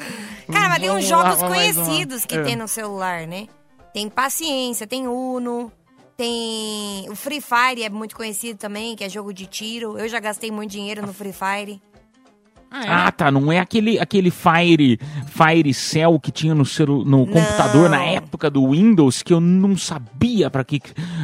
[0.53, 1.49] Cara, mas tem uns lá, jogos uma.
[1.49, 2.43] conhecidos que É.
[2.43, 3.49] tem no celular, né?
[3.93, 5.73] Tem Paciência, tem Uno,
[6.17, 7.09] tem...
[7.11, 9.99] O Free Fire é muito conhecido também, que é jogo de tiro.
[9.99, 11.83] Eu já gastei muito dinheiro no Free Fire.
[12.87, 13.31] Ah, tá.
[13.31, 18.51] Não é aquele, aquele Fire, Fire Cell que tinha no, celu, no computador na época
[18.51, 20.81] do Windows que eu não sabia para que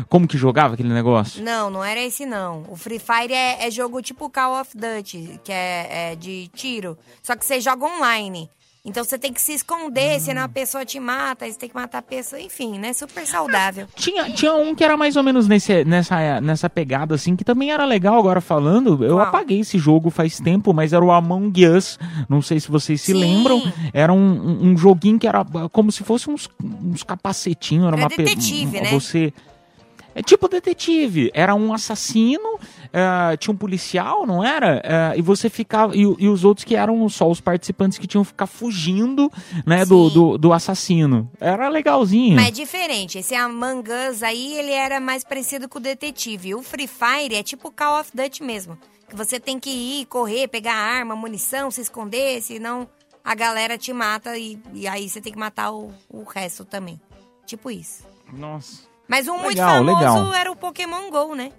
[0.08, 1.42] como que jogava aquele negócio.
[1.42, 2.64] Não, não era esse não.
[2.68, 6.96] O Free Fire é, é jogo tipo Call of Duty, que é, é de tiro.
[7.22, 8.48] Só que você joga online.
[8.82, 11.98] Então você tem que se esconder, senão a pessoa te mata, você tem que matar
[11.98, 12.94] a pessoa, enfim, né?
[12.94, 13.86] Super saudável.
[13.94, 17.70] Tinha, tinha um que era mais ou menos nesse, nessa, nessa pegada, assim, que também
[17.70, 19.04] era legal agora falando.
[19.04, 21.98] Eu apaguei esse jogo faz tempo, mas era o Among Us.
[22.28, 23.60] Não sei se vocês se lembram.
[23.92, 27.86] Era um, um- joguinho que era como se fosse uns, uns capacetinhos.
[27.86, 28.90] Era, Era uma pe- detetive, um- né?
[28.92, 29.32] Você.
[30.20, 31.30] É tipo detetive.
[31.32, 32.58] Era um assassino,
[32.92, 34.82] eh, tinha um policial, não era?
[34.84, 35.96] Eh, e você ficava.
[35.96, 39.32] E, e os outros que eram só os participantes que tinham que ficar fugindo,
[39.64, 41.30] né, do, do, do assassino.
[41.40, 42.36] Era legalzinho.
[42.36, 43.16] Mas é diferente.
[43.16, 46.54] Esse Among Us aí, ele era mais parecido com o detetive.
[46.54, 48.76] O Free Fire é tipo Call of Duty mesmo.
[49.08, 52.86] Que você tem que ir, correr, pegar arma, munição, se esconder, senão
[53.24, 57.00] a galera te mata e, e aí você tem que matar o, o resto também.
[57.46, 58.04] Tipo isso.
[58.30, 58.89] Nossa.
[59.10, 60.34] Mas um muito Legal, famoso legal.
[60.34, 61.50] era o Pokémon GO, né?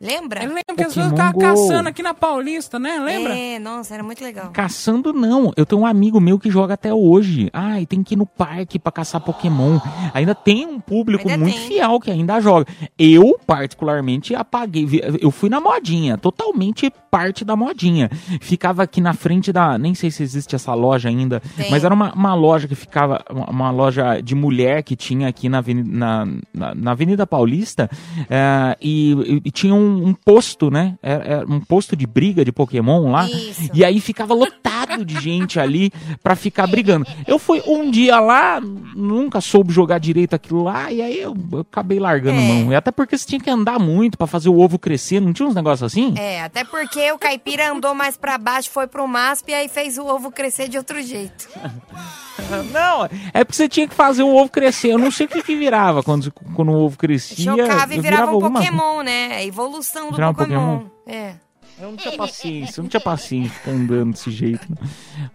[0.00, 0.40] Lembra?
[0.42, 1.38] Eu lembro que as pessoas Go.
[1.40, 2.98] caçando aqui na Paulista, né?
[2.98, 3.36] Lembra?
[3.36, 4.50] É, nossa, era muito legal.
[4.52, 5.52] Caçando não.
[5.56, 7.48] Eu tenho um amigo meu que joga até hoje.
[7.52, 9.78] Ai, tem que ir no parque pra caçar Pokémon.
[10.12, 11.68] Ainda tem um público Ainda muito tem.
[11.68, 12.66] fiel que ainda joga.
[12.98, 14.86] Eu, particularmente, apaguei.
[15.20, 18.10] Eu fui na modinha, totalmente parte da modinha.
[18.40, 19.78] Ficava aqui na frente da.
[19.78, 21.70] Nem sei se existe essa loja ainda, Tem.
[21.70, 23.24] mas era uma, uma loja que ficava.
[23.30, 27.88] Uma uma loja de mulher que tinha aqui na Avenida, na, na- na Avenida Paulista.
[28.28, 30.96] eh, e, e tinha um, um posto, né?
[31.02, 33.28] Era, era um posto de briga de Pokémon lá.
[33.28, 33.70] Isso.
[33.72, 35.90] E aí ficava lotado de gente ali
[36.22, 37.06] pra ficar brigando.
[37.26, 41.60] Eu fui um dia lá, nunca soube jogar direito aquilo lá, e aí eu, eu
[41.60, 42.42] acabei largando É.
[42.42, 42.72] mão.
[42.72, 45.48] E até porque você tinha que andar muito pra fazer o ovo crescer, não tinha
[45.48, 46.14] uns negócios assim?
[46.16, 49.98] É, até porque o caipira andou mais pra baixo, foi pro MASP e aí fez
[49.98, 51.48] o ovo crescer de outro jeito.
[52.70, 54.88] Não, é porque você tinha que fazer o ovo crescer.
[54.92, 57.36] Eu não sei o que, que virava quando, quando o ovo crescia.
[57.56, 59.38] Chocava e eu virava um alguma- Pokémon, né?
[59.38, 59.42] A
[59.76, 60.78] evolução do Virava um Pokémon.
[60.78, 60.90] Pokémon?
[61.06, 61.32] É.
[61.78, 64.66] Eu não tinha paciência, eu não tinha paciência ficar andando desse jeito.
[64.70, 64.76] né?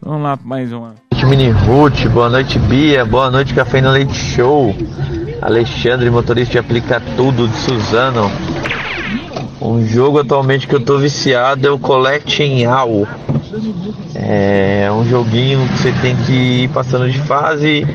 [0.02, 0.96] Vamos lá, mais uma.
[1.12, 2.08] noite, Mini Ruth.
[2.08, 3.06] Boa noite, Bia.
[3.06, 4.76] Boa noite, Café no Leite Show.
[5.40, 8.32] Alexandre, motorista de Aplica Tudo de Suzano.
[9.62, 13.08] Um jogo atualmente que eu tô viciado é o Collecting All.
[14.16, 17.86] É um joguinho que você tem que ir passando de fase,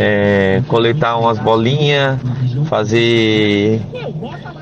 [0.00, 2.20] é, coletar umas bolinhas,
[2.66, 3.82] fazer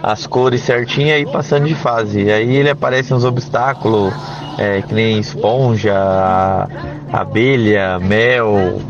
[0.03, 2.31] as cores certinhas e passando de fase.
[2.33, 4.14] Aí ele aparece uns obstáculos,
[4.57, 5.94] é, que nem esponja,
[7.12, 8.81] abelha, mel,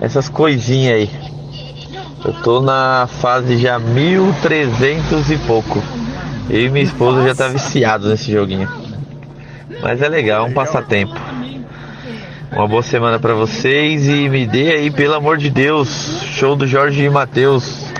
[0.00, 1.10] essas coisinhas aí.
[2.24, 5.82] Eu tô na fase já 1300 e pouco.
[6.48, 8.68] Eu e minha esposa já tá viciado nesse joguinho.
[9.82, 11.29] Mas é legal, é um passatempo.
[12.52, 16.66] Uma boa semana pra vocês e me dê aí, pelo amor de Deus, show do
[16.66, 17.90] Jorge e Matheus.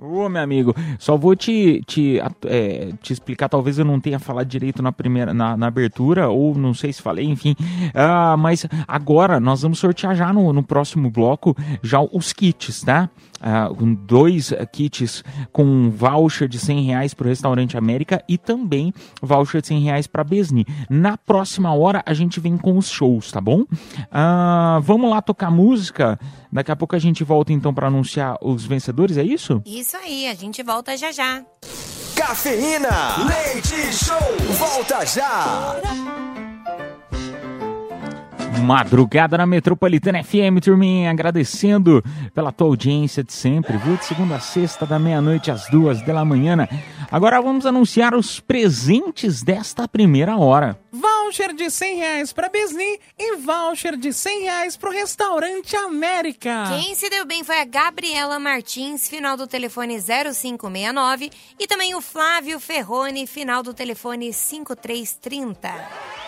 [0.00, 4.46] Ô, meu amigo, só vou te, te, é, te explicar, talvez eu não tenha falado
[4.46, 7.54] direito na primeira, na, na abertura, ou não sei se falei, enfim.
[7.94, 13.08] Ah, mas agora nós vamos sortear já no, no próximo bloco já os kits, tá?
[13.40, 15.22] Ah, com dois eh, kits
[15.52, 20.06] com voucher de 100 reais para o Restaurante América e também voucher de 100 reais
[20.06, 20.66] para Besni.
[20.90, 23.64] Na próxima hora a gente vem com os shows, tá bom?
[24.10, 26.18] Ah, vamos lá tocar música.
[26.52, 29.62] Daqui a pouco a gente volta então para anunciar os vencedores, é isso?
[29.64, 31.42] Isso aí, a gente volta já já.
[32.16, 33.16] Cafeína.
[33.26, 34.16] Leite Show.
[34.58, 35.76] Volta já.
[38.58, 42.02] Madrugada na Metropolitana FM, turminha, agradecendo
[42.34, 43.96] pela tua audiência de sempre, viu?
[43.96, 46.68] De segunda a sexta, da meia-noite às duas da manhã.
[47.10, 50.78] Agora vamos anunciar os presentes desta primeira hora.
[50.90, 56.64] Voucher de 100 reais pra Besni e voucher de 100 reais pro Restaurante América.
[56.68, 62.00] Quem se deu bem foi a Gabriela Martins, final do telefone 0569, e também o
[62.00, 66.27] Flávio Ferrone, final do telefone 5330.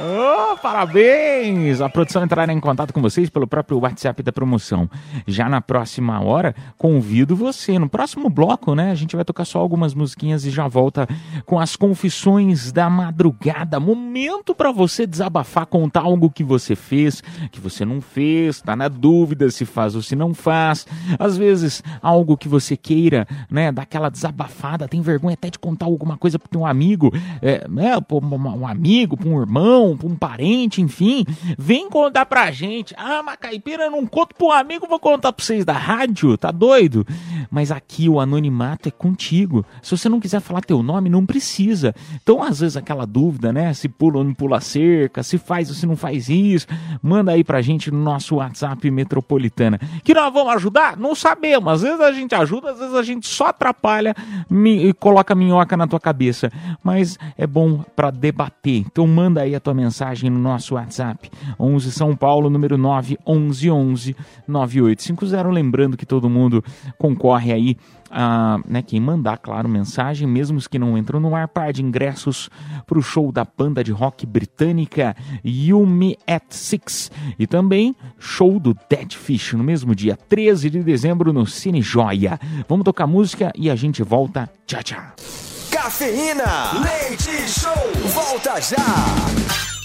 [0.00, 1.82] Oh, parabéns!
[1.82, 4.88] A produção entrará em contato com vocês pelo próprio WhatsApp da promoção.
[5.26, 7.78] Já na próxima hora, convido você.
[7.78, 8.90] No próximo bloco, né?
[8.90, 11.06] A gente vai tocar só algumas musiquinhas e já volta
[11.44, 13.78] com as confissões da madrugada.
[13.78, 18.88] Momento para você desabafar, contar algo que você fez, que você não fez, tá na
[18.88, 20.86] dúvida se faz ou se não faz.
[21.18, 23.70] Às vezes, algo que você queira, né?
[23.70, 28.00] Dar aquela desabafada, tem vergonha até de contar alguma coisa para um amigo, é, né?
[28.00, 31.24] pra um amigo, um irmão, para um parente, enfim,
[31.58, 32.94] vem contar pra gente.
[32.96, 37.06] Ah, mas caipira, não conto pro amigo, vou contar pra vocês da rádio, tá doido?
[37.50, 39.64] Mas aqui o anonimato é contigo.
[39.82, 41.94] Se você não quiser falar teu nome, não precisa.
[42.22, 43.74] Então, às vezes, aquela dúvida, né?
[43.74, 46.66] Se pula ou não pula cerca, se faz ou se não faz isso,
[47.02, 49.78] manda aí pra gente no nosso WhatsApp metropolitana.
[50.02, 50.96] Que nós vamos ajudar?
[50.96, 51.72] Não sabemos.
[51.72, 54.14] Às vezes a gente ajuda, às vezes a gente só atrapalha
[54.50, 56.50] e coloca minhoca na tua cabeça.
[56.82, 58.84] Mas é bom pra debater.
[58.86, 61.30] Então, manda aí a tua mensagem no nosso WhatsApp.
[61.58, 65.48] 11 São Paulo, número 9 11 11 9850.
[65.50, 66.62] Lembrando que todo mundo
[66.98, 67.76] concorre aí
[68.12, 71.82] a, né, quem mandar, claro, mensagem, mesmo os que não entram no ar, par de
[71.82, 72.50] ingressos
[72.86, 78.76] para o show da banda de rock britânica Yumi at Six e também show do
[78.88, 82.38] Dead Fish no mesmo dia, 13 de dezembro no Cine Joia.
[82.68, 84.48] Vamos tocar música e a gente volta.
[84.66, 85.51] Tchau, tchau.
[85.72, 86.72] Cafeína.
[86.82, 87.72] Leite Show.
[88.12, 88.76] Volta já.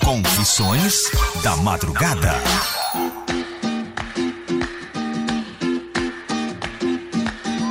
[0.04, 1.10] Confissões
[1.42, 2.34] da madrugada.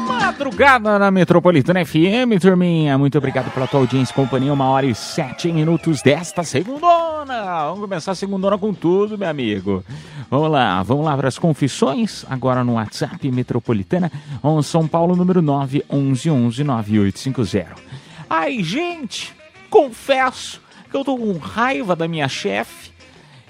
[0.09, 2.97] Madrugada na Metropolitana FM, turminha.
[2.97, 4.53] Muito obrigado pela tua audiência e companhia.
[4.53, 7.67] Uma hora e sete minutos desta segundona.
[7.67, 9.85] Vamos começar a segundona com tudo, meu amigo.
[10.31, 12.25] Vamos lá, vamos lá para as confissões.
[12.31, 14.11] Agora no WhatsApp Metropolitana,
[14.43, 17.86] 11 São Paulo, número 9 11 11 9850.
[18.29, 19.35] Ai, gente,
[19.71, 20.61] confesso
[20.91, 22.93] que eu tô com raiva da minha chefe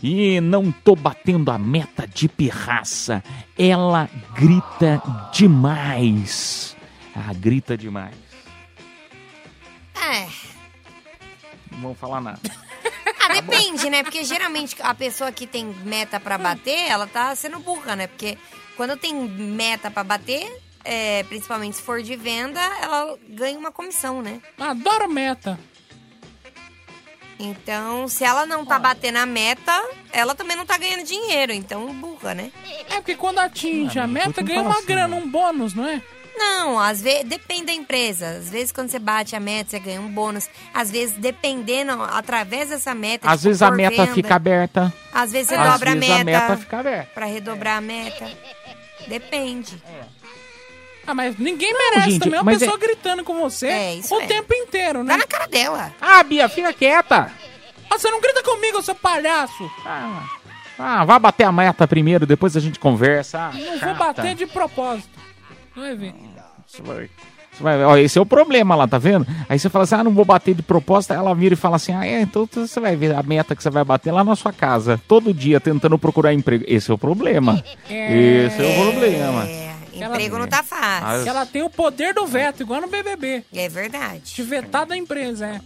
[0.03, 3.23] e não tô batendo a meta de pirraça.
[3.59, 6.77] Ela grita demais.
[7.15, 8.15] Ah, grita demais.
[9.95, 10.29] É.
[11.73, 12.41] Não vamos falar nada.
[13.19, 14.03] Ah, depende, né?
[14.03, 18.07] Porque geralmente a pessoa que tem meta pra bater, ela tá sendo burra, né?
[18.07, 18.39] Porque
[18.77, 24.23] quando tem meta pra bater, é, principalmente se for de venda, ela ganha uma comissão,
[24.23, 24.41] né?
[24.59, 25.59] Adoro meta.
[27.39, 29.73] Então, se ela não tá batendo a meta,
[30.11, 31.53] ela também não tá ganhando dinheiro.
[31.53, 32.51] Então, burra, né?
[32.89, 36.01] É porque quando atinge Ah, a meta, ganha uma assim, grana, um bônus, não é?
[36.39, 38.29] Não, às vezes depende da empresa.
[38.29, 40.49] Às vezes quando você bate a meta, você ganha um bônus.
[40.73, 43.29] Às vezes, dependendo, através dessa meta.
[43.29, 44.93] Às tipo, vezes a meta venda, fica aberta.
[45.13, 46.41] Às vezes você Às dobra vezes a a meta.
[46.41, 47.11] meta fica aberta.
[47.15, 48.31] Pra redobrar a meta.
[49.09, 49.83] Depende.
[51.07, 54.15] Ah, mas ninguém merece gente, também uma mas pessoa é- gritando com você É, isso
[54.15, 54.27] o é.
[54.27, 55.13] tempo inteiro, né?
[55.13, 55.93] Tá na cara dela.
[56.01, 57.31] Ah, Bia, fica quieta.
[57.89, 59.71] Ah, você não grita comigo, seu palhaço.
[60.79, 63.39] Ah, vá bater a meta primeiro, depois a gente conversa.
[63.39, 65.09] Ah, Não vou bater de propósito.
[65.75, 66.15] Vai ver.
[66.67, 67.09] Você vai-
[67.53, 69.27] você vai- ó, esse é o problema lá, tá vendo?
[69.49, 71.15] Aí você fala assim, ah, não vou bater de proposta.
[71.15, 73.71] Ela vira e fala assim, ah, é, então você vai ver a meta que você
[73.71, 76.65] vai bater lá na sua casa, todo dia tentando procurar emprego.
[76.67, 77.63] Esse é o problema.
[77.89, 78.47] É.
[78.47, 79.66] Esse é o problema.
[80.05, 81.07] Emprego não tá fácil.
[81.21, 83.45] As- Ela tem o poder do veto, igual no BBB.
[83.55, 84.35] É verdade.
[84.35, 85.61] De vetar da empresa, é.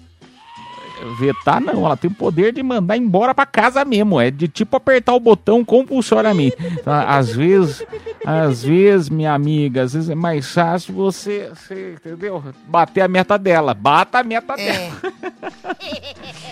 [1.19, 4.21] Vetar não, ela tem o poder de mandar embora pra casa mesmo.
[4.21, 6.55] É de tipo apertar o botão compulsoriamente.
[6.61, 7.83] Então, às vezes,
[8.23, 12.45] às vezes, minha amiga, às vezes é mais fácil você, você entendeu?
[12.67, 13.73] Bater a meta dela.
[13.73, 14.93] Bata a meta dela.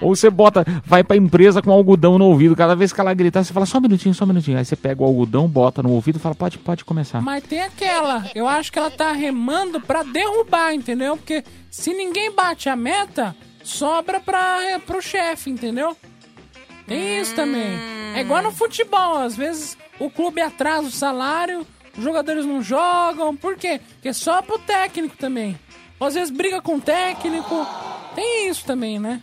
[0.00, 2.56] Ou você bota, vai pra empresa com algodão no ouvido.
[2.56, 4.58] Cada vez que ela gritar, você fala só um minutinho, só um minutinho.
[4.58, 7.20] Aí você pega o algodão, bota no ouvido e fala, pode, pode começar.
[7.20, 11.16] Mas tem aquela, eu acho que ela tá remando pra derrubar, entendeu?
[11.16, 15.96] Porque se ninguém bate a meta, sobra pra, é, pro chefe, entendeu?
[16.86, 17.78] Tem isso também.
[18.14, 21.64] É igual no futebol, às vezes o clube atrasa o salário,
[21.96, 23.80] os jogadores não jogam, por quê?
[23.94, 25.58] Porque é só pro técnico também.
[26.00, 27.66] Ou às vezes briga com o técnico,
[28.14, 29.20] tem isso também, né?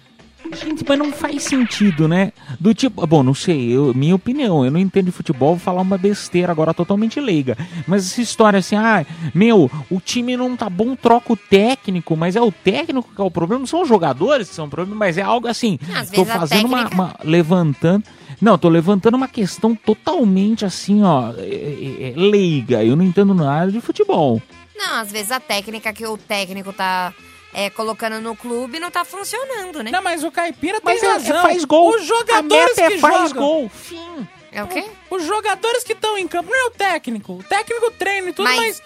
[0.54, 2.32] Gente, mas não faz sentido, né?
[2.60, 5.82] Do tipo, bom, não sei, eu, minha opinião, eu não entendo de futebol, vou falar
[5.82, 7.58] uma besteira agora totalmente leiga.
[7.88, 12.36] Mas essa história assim, ah, meu, o time não tá bom, troca o técnico, mas
[12.36, 14.98] é o técnico que é o problema, não são os jogadores que são o problema,
[14.98, 15.78] mas é algo assim.
[15.96, 18.04] Às tô fazendo uma, técnica- uma- levantando.
[18.42, 22.84] Não, tô levantando uma questão totalmente assim, ó, é, é, é, leiga.
[22.84, 24.42] Eu não entendo nada de futebol.
[24.78, 27.12] Não, às vezes a técnica que o técnico tá
[27.60, 29.90] é, colocando no clube não tá funcionando, né?
[29.90, 31.42] Não, mas o Caipira Mas tem é- é razão.
[31.42, 31.90] faz gol.
[31.96, 33.44] Os jogadores A meta é que faz jogam.
[33.44, 33.72] gol.
[34.52, 34.86] É o quê?
[35.10, 37.34] Os jogadores que estão em campo, não é o técnico.
[37.34, 38.82] O técnico treina e tudo, Mas- mas,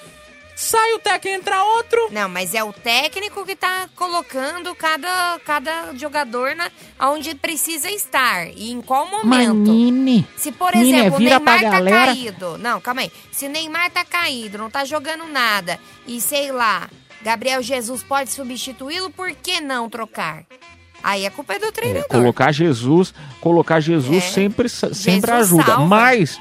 [0.56, 2.08] sai o técnico, entra outro.
[2.12, 6.70] Não, mas é o técnico que tá colocando cada, cada jogador na,
[7.00, 9.72] onde precisa estar e em qual Mas, momento.
[9.72, 12.58] Nini, Se, por Nini, exemplo, o Neymar tá galera- caído.
[12.58, 13.12] Não, calma aí.
[13.32, 16.90] Se o Neymar tá caído, não tá jogando nada, e sei lá,
[17.24, 20.44] Gabriel Jesus pode substituí-lo, por que não trocar?
[21.04, 22.08] Aí a culpa é do É, treinador.
[22.10, 24.28] colocar Jesus, colocar Jesus É.
[24.28, 25.64] sempre, sempre Jesus ajuda.
[25.64, 25.86] salva.
[25.88, 26.40] Mas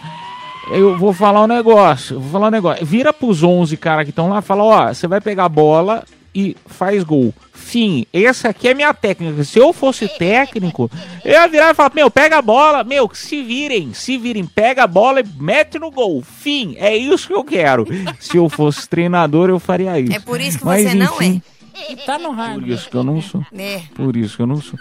[0.71, 2.85] eu vou falar um negócio, vou falar um negócio.
[2.85, 6.05] Vira pros 11 caras que estão lá, fala, ó, você vai pegar a bola
[6.35, 7.35] e faz gol.
[7.53, 9.45] Fim, essa aqui é minha técnica.
[9.45, 10.91] Se eu fosse técnico,
[11.25, 14.85] eu ia virar e falar, meu, pega a bola, meu, se virem, se virem, pega
[14.85, 16.23] a bola e mete no gol.
[16.23, 17.87] Fim, é isso que eu quero.
[18.19, 20.13] Se eu fosse treinador, eu faria isso.
[20.13, 21.60] É por isso que Mas, você não enfim, E
[22.07, 22.73] tá no Por rádio.
[22.75, 23.45] isso que eu não sou.
[23.57, 23.83] É.
[23.95, 24.79] Por isso que eu não sou.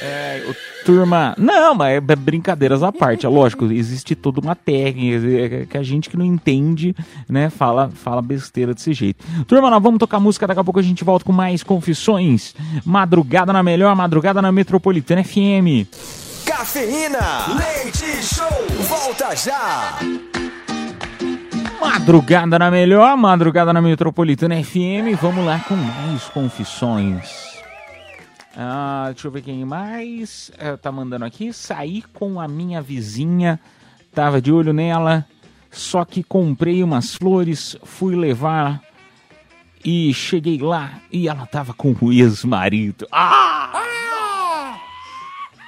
[0.00, 1.34] É, o- turma.
[1.36, 3.26] Não, mas é brincadeiras à parte.
[3.26, 6.94] É lógico, existe toda uma técnica é, que a gente que não entende,
[7.28, 9.24] né, fala, fala besteira desse jeito.
[9.48, 12.54] Turma, nós vamos tocar música, daqui a pouco a gente volta com mais confissões.
[12.84, 15.88] Madrugada na melhor, madrugada na Metropolitana FM.
[16.44, 18.46] Cafeína, leite show,
[18.88, 19.98] volta já.
[21.86, 25.14] Madrugada na melhor, madrugada na Metropolitana FM.
[25.20, 27.62] Vamos lá com mais confissões.
[28.56, 31.52] Ah, deixa eu ver quem mais eh, tá mandando aqui.
[31.52, 33.60] Saí com a minha vizinha,
[34.12, 35.24] tava de olho nela,
[35.70, 38.82] só que comprei umas flores, fui levar
[39.84, 43.06] e cheguei lá e ela tava com o ex-marido.
[43.12, 43.70] Ah!
[43.74, 44.80] Ah!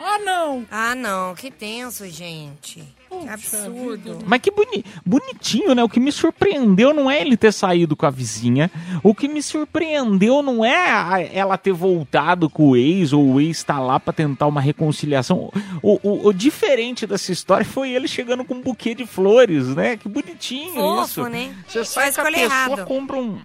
[0.00, 0.66] Ah, não!
[0.68, 2.82] Ah, não, que tenso, gente.
[3.28, 4.18] Absurdo.
[4.26, 5.82] Mas que boni bonitinho, né?
[5.82, 8.70] O que me surpreendeu não é ele ter saído com a vizinha.
[9.02, 13.58] O que me surpreendeu não é ela ter voltado com o ex ou o ex
[13.58, 15.50] estar lá pra tentar uma reconciliação.
[15.82, 19.96] O, o- o diferente dessa história foi ele chegando com um buquê de flores, né?
[19.96, 21.28] Que bonitinho Fofo, isso.
[21.28, 21.54] né?
[21.66, 22.84] Você sai com a pessoa, errado.
[22.86, 23.38] compra um,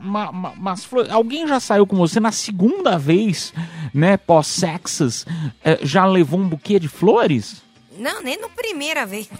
[0.00, 1.10] uma- uma- umas flores.
[1.10, 3.52] Alguém já saiu com você na segunda vez,
[3.92, 4.16] né?
[4.16, 5.26] Pós-sexas,
[5.64, 7.62] eh, já levou um buquê de flores?
[7.98, 9.28] Não, nem no primeira vez.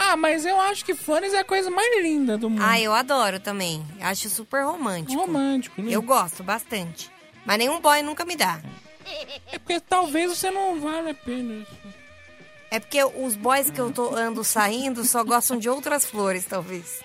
[0.00, 2.62] Ah, mas eu acho que flores é a coisa mais linda do mundo.
[2.64, 3.84] Ah, eu adoro também.
[4.00, 5.20] Acho super romântico.
[5.20, 5.90] Romântico, né?
[5.92, 7.10] Eu gosto bastante.
[7.44, 8.60] Mas nenhum boy nunca me dá.
[9.52, 11.66] É porque talvez você não vale a pena.
[12.70, 17.00] É porque os boys que eu tô, ando saindo só gostam de outras flores, talvez.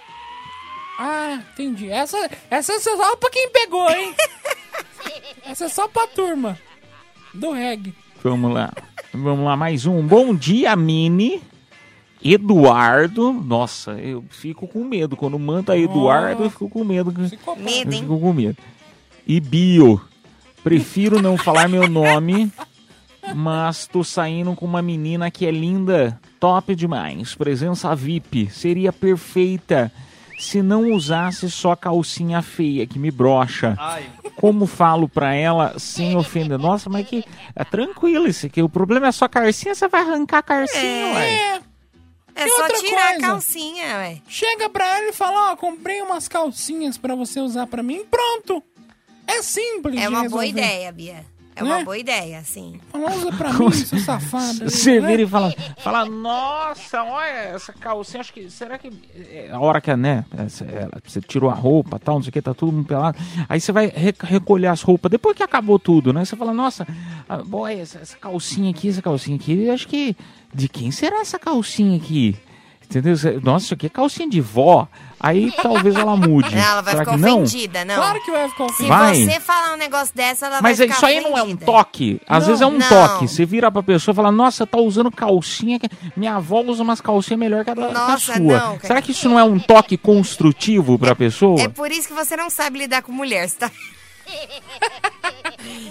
[0.99, 1.89] Ah, entendi.
[1.89, 4.15] Essa, essa é só pra quem pegou, hein?
[5.45, 6.59] essa é só pra turma
[7.33, 7.95] do reggae.
[8.21, 8.71] Vamos lá.
[9.13, 10.01] Vamos lá, mais um.
[10.05, 11.39] Bom dia, Mini.
[12.23, 13.31] Eduardo.
[13.31, 15.15] Nossa, eu fico com medo.
[15.15, 17.11] Quando manda Eduardo, eu fico com medo.
[17.11, 18.01] Medo, Eu hein?
[18.01, 18.57] fico com medo.
[19.27, 20.01] E Bio.
[20.63, 22.51] Prefiro não falar meu nome,
[23.35, 27.35] mas tô saindo com uma menina que é linda, top demais.
[27.35, 28.49] Presença VIP.
[28.49, 29.91] Seria perfeita
[30.43, 33.77] se não usasse só calcinha feia que me brocha.
[34.35, 36.57] Como falo pra ela sem ofender?
[36.59, 37.23] Nossa, mas que
[37.55, 38.61] é tranquilo isso aqui.
[38.61, 41.31] O problema é só calcinha, você vai arrancar a calcinha, ué.
[41.33, 41.61] É.
[42.35, 43.25] É E só outra tirar coisa?
[43.25, 44.21] a calcinha, ué.
[44.27, 48.03] Chega pra ela e fala, ó, comprei umas calcinhas pra você usar pra mim.
[48.09, 48.61] Pronto.
[49.27, 51.23] É simples É de uma boa ideia, Bia.
[51.55, 51.83] É uma Né?
[51.83, 52.79] boa ideia, sim.
[52.91, 54.69] Fala, usa pra mim, seu safado.
[54.69, 55.07] Você né?
[55.07, 58.91] vira e fala, fala, nossa, olha essa calcinha, acho que, será que,
[59.31, 62.33] é, a hora que, né, essa- ela- você tirou a roupa tal, não sei o
[62.33, 65.77] que, tá todo mundo pelado, aí você vai re- recolher as roupas, depois que acabou
[65.77, 66.87] tudo, né, você fala, nossa,
[67.29, 70.15] ah, boy, essa, essa calcinha aqui, essa calcinha aqui, acho que,
[70.53, 72.35] de quem será essa calcinha aqui?
[72.99, 73.41] Entendeu?
[73.41, 74.87] Nossa, isso aqui é calcinha de vó.
[75.19, 76.53] Aí talvez ela mude.
[76.53, 77.43] Não, ela vai Será ficar não?
[77.43, 77.95] ofendida, não.
[77.95, 78.97] Claro que vai ficar Se ofendida.
[78.97, 79.15] Vai.
[79.23, 81.45] você falar um negócio dessa, ela Mas vai é- ficar isso aí não é um
[81.45, 81.65] ofendida.
[81.65, 82.21] toque.
[82.27, 82.89] Às Não, vezes é um não.
[82.89, 83.27] toque.
[83.29, 85.79] Você vira pra pessoa e fala, nossa, tá usando calcinha.
[85.79, 88.35] que- Minha avó usa umas calcinhas melhor que a, da, que a Nossa, sua.
[88.59, 88.79] não.
[88.81, 91.61] Será que isso não é um toque construtivo pra pessoa?
[91.61, 93.71] É por isso que você não sabe lidar com mulher, você tá...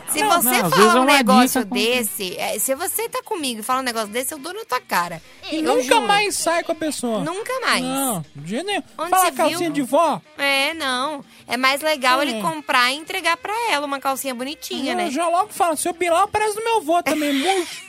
[0.08, 3.62] Se Não, você não, falar é um negócio desse, é, se você tá comigo e
[3.62, 5.22] fala um negócio desse, eu dou na tua cara.
[5.50, 6.02] E Eu nunca juro.
[6.06, 7.20] mais sai com a pessoa.
[7.24, 7.82] Nunca mais.
[7.82, 8.82] Não, de jeito nenhum.
[8.98, 9.70] Onde Fala você calcinha viu?
[9.72, 10.20] de vó.
[10.36, 11.24] É, não.
[11.46, 12.24] É mais legal É.
[12.26, 15.10] ele comprar e entregar pra ela uma calcinha bonitinha, Eu né?
[15.10, 17.82] já logo falo, seu Bilal parece do meu avô também, murcho.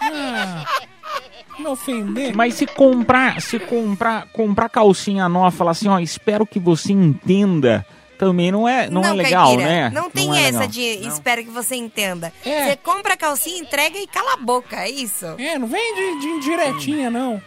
[0.00, 0.64] Ah,
[1.58, 2.34] me ofender.
[2.34, 7.86] Mas se comprar, se comprar, comprar calcinha nova, falar assim, ó, espero que você entenda,
[8.18, 9.90] também não é, não, é legal, Caipira, né?
[9.90, 10.68] Não tem é essa legal.
[10.68, 12.32] de espero que você entenda.
[12.44, 12.66] É.
[12.66, 15.26] Você compra a calcinha, entrega e cala a boca, é isso?
[15.38, 17.42] É, não vem de, de indiretinha, não.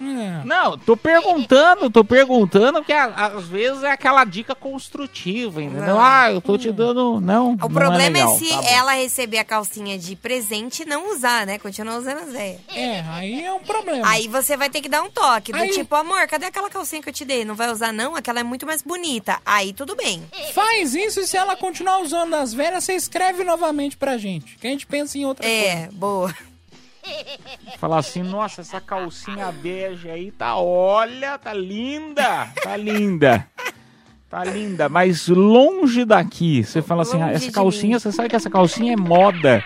[0.00, 0.44] É.
[0.44, 5.86] Não, tô perguntando, tô perguntando, porque às vezes é aquela dica construtiva, entendeu?
[5.94, 6.00] Não.
[6.00, 7.20] Ah, eu tô te dando.
[7.20, 7.52] Não.
[7.54, 11.46] O problema é, legal, se tá ela receber a calcinha de presente e não usar,
[11.46, 11.58] né?
[11.58, 12.60] Continua usando as velhas.
[12.74, 14.08] É, aí é um problema.
[14.08, 17.02] Aí você vai ter que dar um toque, do Aí- tipo, amor, cadê aquela calcinha
[17.02, 17.44] que eu te dei?
[17.44, 18.14] Não vai usar não?
[18.14, 19.38] Aquela é muito mais bonita.
[19.44, 20.22] Aí tudo bem.
[20.54, 24.56] Faz isso e se ela continuar usando as velhas, você escreve novamente pra gente.
[24.58, 25.58] Que a gente pensa em outra coisa.
[25.64, 26.34] É, boa.
[27.78, 33.46] Falar assim, nossa, essa calcinha bege aí tá, olha, tá linda, tá linda.
[34.28, 36.62] Tá linda, mas longe daqui.
[36.62, 39.64] Você fala assim, ah, essa calcinha, você sabe que essa calcinha é moda.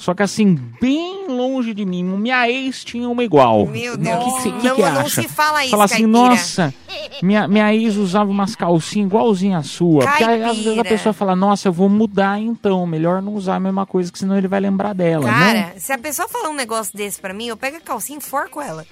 [0.00, 2.02] Só que assim, bem longe de mim.
[2.02, 3.66] Minha ex tinha uma igual.
[3.66, 4.24] Meu Deus.
[4.42, 5.20] que, que, que, Não- que não acha?
[5.22, 6.08] se fala isso, Fala assim, caipira.
[6.18, 6.74] nossa,
[7.22, 10.06] minha, minha ex usava umas calcinhas igualzinha a sua.
[10.06, 10.88] Porque aí, às vezes a Caipira.
[10.96, 12.86] pessoa fala, nossa, eu vou mudar então.
[12.86, 15.26] Melhor não usar a mesma coisa, que senão ele vai lembrar dela.
[15.30, 15.64] né?
[15.64, 18.18] Cara, se a pessoa falar um negócio desse pra mim, eu pego a calcinha e
[18.18, 18.86] enforco ela.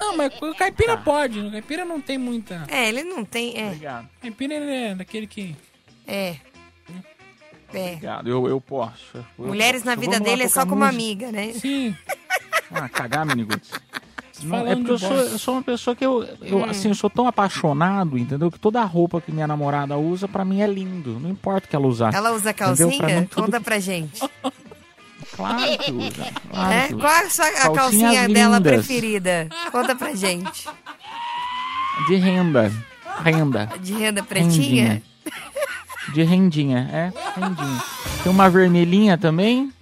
[0.00, 1.38] Não, mas o caipira pode.
[1.38, 2.64] O caipira não tem muita.
[2.68, 3.54] É, ele não tem.
[3.60, 3.66] É.
[3.66, 4.04] Obrigado.
[4.06, 5.54] O caipira ele é daquele que.
[6.06, 6.36] É.
[7.72, 7.86] É.
[7.94, 9.18] Obrigado, eu, eu posso.
[9.38, 9.86] Eu Mulheres posso.
[9.86, 10.94] na vida Vamos lá dele é só como música.
[10.94, 11.52] amiga, né?
[11.52, 11.94] Sim.
[12.72, 13.70] Ah, cagar, miniguts.
[14.42, 16.64] Não, é Falando porque eu sou, eu sou uma pessoa que eu, eu Hum.
[16.64, 18.50] assim, eu sou tão apaixonado, entendeu?
[18.52, 21.18] Que toda a roupa que minha namorada usa, pra mim é lindo.
[21.18, 22.14] Não importa o que ela usar.
[22.14, 22.76] Ela usa Entendeu?
[22.76, 23.20] Pra calcinha?
[23.20, 24.20] mim, tudo- Conta pra gente.
[25.36, 26.26] Claro que usa.
[26.50, 26.86] Claro É?
[26.88, 27.02] que usa.
[27.02, 28.72] Qual é a, sua, a calcinha dela lindas.
[28.86, 29.48] preferida?
[29.70, 30.68] Conta pra gente.
[32.08, 32.72] De renda.
[33.22, 33.68] Renda.
[33.80, 34.52] De renda pretinha?
[34.88, 35.02] Rendinha.
[36.12, 37.12] De rendinha, é.
[37.40, 37.82] Rendinha.
[38.22, 39.72] Tem uma vermelhinha também.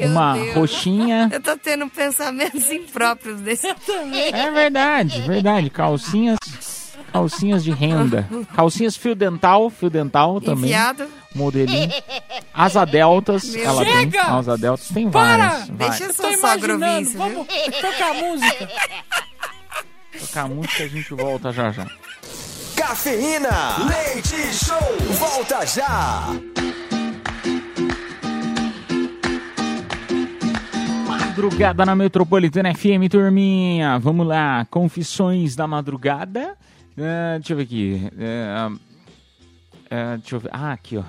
[0.00, 0.54] Meu uma Deus.
[0.54, 1.28] roxinha.
[1.32, 4.32] Eu tô tendo pensamentos impróprios desse também.
[4.34, 5.70] É verdade, verdade.
[5.70, 6.38] Calcinhas.
[7.12, 8.28] Calcinhas de renda.
[8.56, 10.64] Calcinhas fio dental, fio dental também.
[10.64, 11.06] Enfiado.
[11.32, 11.90] Modelinho.
[12.52, 13.96] Asa deltas, Meu ela Deus.
[13.96, 14.10] tem.
[14.10, 14.22] Chega!
[14.22, 15.36] Asa deltas tem Para!
[15.48, 15.68] várias.
[15.68, 15.98] várias.
[15.98, 17.46] Deixa eu só sogro Vamos
[17.80, 18.68] tocar música.
[20.20, 21.86] Tocar música a gente volta já já.
[22.76, 24.78] Cafeína, leite show,
[25.18, 26.26] volta já.
[31.06, 33.98] Madrugada na Metropolitana FM, turminha.
[33.98, 36.56] Vamos lá, confissões da madrugada.
[36.98, 38.10] Ah, deixa eu ver aqui.
[38.18, 38.72] Ah,
[39.90, 40.50] ah, deixa eu ver.
[40.52, 41.02] Ah, aqui, ó.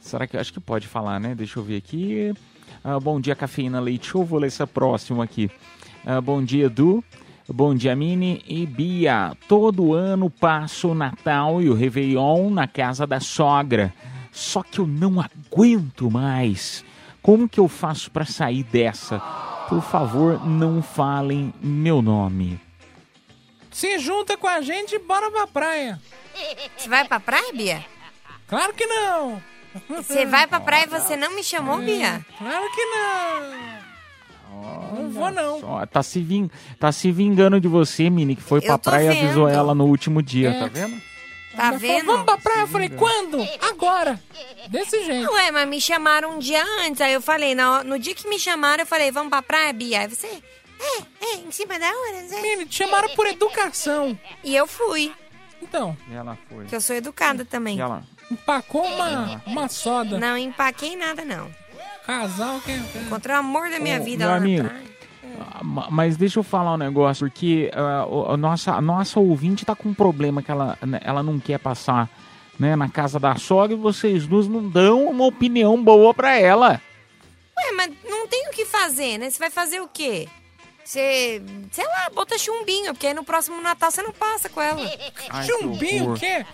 [0.00, 0.36] Será que.
[0.36, 1.34] Acho que pode falar, né?
[1.34, 2.34] Deixa eu ver aqui.
[2.82, 4.24] Ah, bom dia, Cafeína Leite Show.
[4.24, 5.50] Vou ler essa próxima aqui.
[6.04, 7.04] Ah, bom dia, Edu.
[7.52, 9.36] Bom dia, Mini e Bia.
[9.48, 13.92] Todo ano passo o Natal e o Réveillon na casa da sogra.
[14.30, 16.84] Só que eu não aguento mais.
[17.20, 19.18] Como que eu faço para sair dessa?
[19.68, 22.60] Por favor, não falem meu nome.
[23.68, 26.00] Se junta com a gente e bora pra praia.
[26.76, 27.84] Você vai pra praia, Bia?
[28.46, 29.42] Claro que não.
[29.88, 32.24] Você vai pra praia e você não me chamou, Bia?
[32.38, 33.79] Claro que não.
[35.12, 35.60] Não vou, não.
[35.64, 36.50] Ó, tá, se ving...
[36.78, 40.22] tá se vingando de você, Mini, que foi pra praia e avisou ela no último
[40.22, 40.58] dia, É.
[40.60, 41.00] tá vendo?
[41.56, 42.06] Tá Ela falou, vendo?
[42.06, 42.60] Vamos pra praia.
[42.60, 43.48] Eu falei, quando?
[43.60, 44.20] Agora.
[44.68, 45.30] Desse jeito.
[45.32, 47.00] Ué, mas me chamaram um dia antes.
[47.00, 50.00] Aí eu falei, no, no dia que me chamaram, eu falei, vamos pra praia, Bia?
[50.02, 52.40] Aí você, é, é, em cima da hora, Zé.
[52.40, 54.16] Menino, te chamaram por educação.
[54.44, 55.12] E eu fui,
[55.60, 56.66] Então, E ela foi.
[56.66, 57.78] que eu sou educada também.
[57.78, 58.04] E ela...
[58.30, 60.18] empacou uma, uma soda.
[60.18, 61.50] Não empaquei nada, não.
[62.06, 62.72] Casal que...
[62.72, 64.89] Encontrei o amor da minha Ô, vida meu lá amigo, na praia.
[65.40, 69.18] Ah, ma- Mas deixa eu falar um negócio, porque ah, o- a, nossa, a nossa
[69.18, 72.08] ouvinte tá com um problema que ela, né, ela não quer passar
[72.58, 76.80] né, na casa da sogra e vocês duas não dão uma opinião boa pra ela.
[77.58, 79.30] Ué, mas não tem o que fazer, né?
[79.30, 80.28] Você vai fazer o quê?
[80.84, 84.80] Você, sei lá, bota chumbinho, porque aí no próximo Natal você não passa com ela.
[85.30, 86.44] Ai, que Chumbinho, o quê?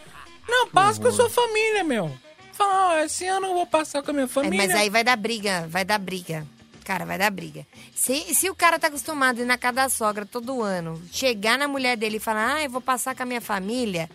[0.48, 2.10] Não, passa com a sua família, meu.
[2.52, 4.56] Fala, ó, esse ano eu vou passar com a minha É, família.
[4.56, 6.46] mas aí vai dar briga, vai dar briga.
[6.86, 7.66] Cara, vai dar briga.
[7.96, 11.58] Se, se o cara tá acostumado a ir na casa da sogra todo ano, chegar
[11.58, 14.08] na mulher dele e falar, ah, eu vou passar com a minha família,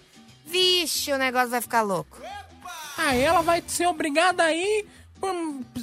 [0.46, 2.18] vixe, o negócio vai ficar louco.
[2.98, 4.86] Aí ela vai ser obrigada a ir,
[5.20, 5.34] por,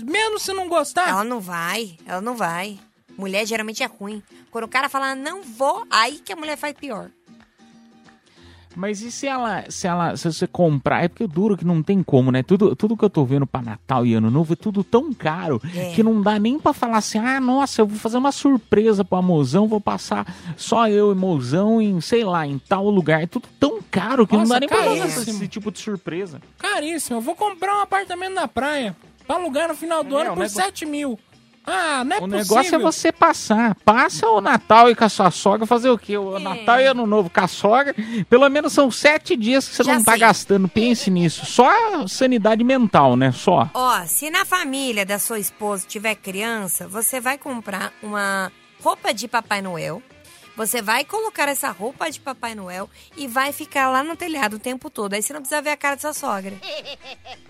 [0.02, 1.10] mesmo se não gostar.
[1.10, 2.80] Ela não vai, ela não vai.
[3.18, 4.22] Mulher geralmente é ruim.
[4.50, 7.10] Quando o cara fala, não vou, aí que a mulher faz pior.
[8.76, 12.02] Mas e se ela, se ela, se você comprar, é porque duro que não tem
[12.02, 12.42] como, né?
[12.42, 15.60] Tudo, tudo que eu tô vendo pra Natal e Ano Novo é tudo tão caro
[15.74, 15.92] É.
[15.94, 19.20] que não dá nem pra falar assim, ah, nossa, eu vou fazer uma surpresa pro
[19.22, 23.22] mozão, vou passar só eu e mozão em, sei lá, em tal lugar.
[23.22, 26.40] É tudo tão caro que não Nossa, dá nem pra fazer esse, tipo de surpresa.
[26.58, 27.16] Caríssimo.
[27.16, 28.94] Eu vou comprar um apartamento na praia
[29.26, 31.18] pra alugar no final do É, ano por nego- 7 mil.
[31.70, 32.38] Ah, não é O possível.
[32.38, 33.74] negócio é você passar.
[33.84, 36.16] Passa o Natal e com a sua sogra fazer o quê?
[36.16, 37.94] O Natal e Ano Novo com a sogra.
[38.28, 40.20] Pelo menos são sete dias que você Já não tá sei.
[40.20, 40.68] gastando.
[40.68, 41.44] Pense nisso.
[41.46, 41.70] Só
[42.06, 43.32] sanidade mental, né?
[43.32, 43.68] Só.
[43.74, 48.50] Ó, se na família da sua esposa tiver criança, você vai comprar uma
[48.82, 50.02] roupa de Papai Noel.
[50.58, 54.58] Você vai colocar essa roupa de Papai Noel e vai ficar lá no telhado o
[54.58, 55.14] tempo todo.
[55.14, 56.54] Aí você não precisa ver a cara da sua sogra.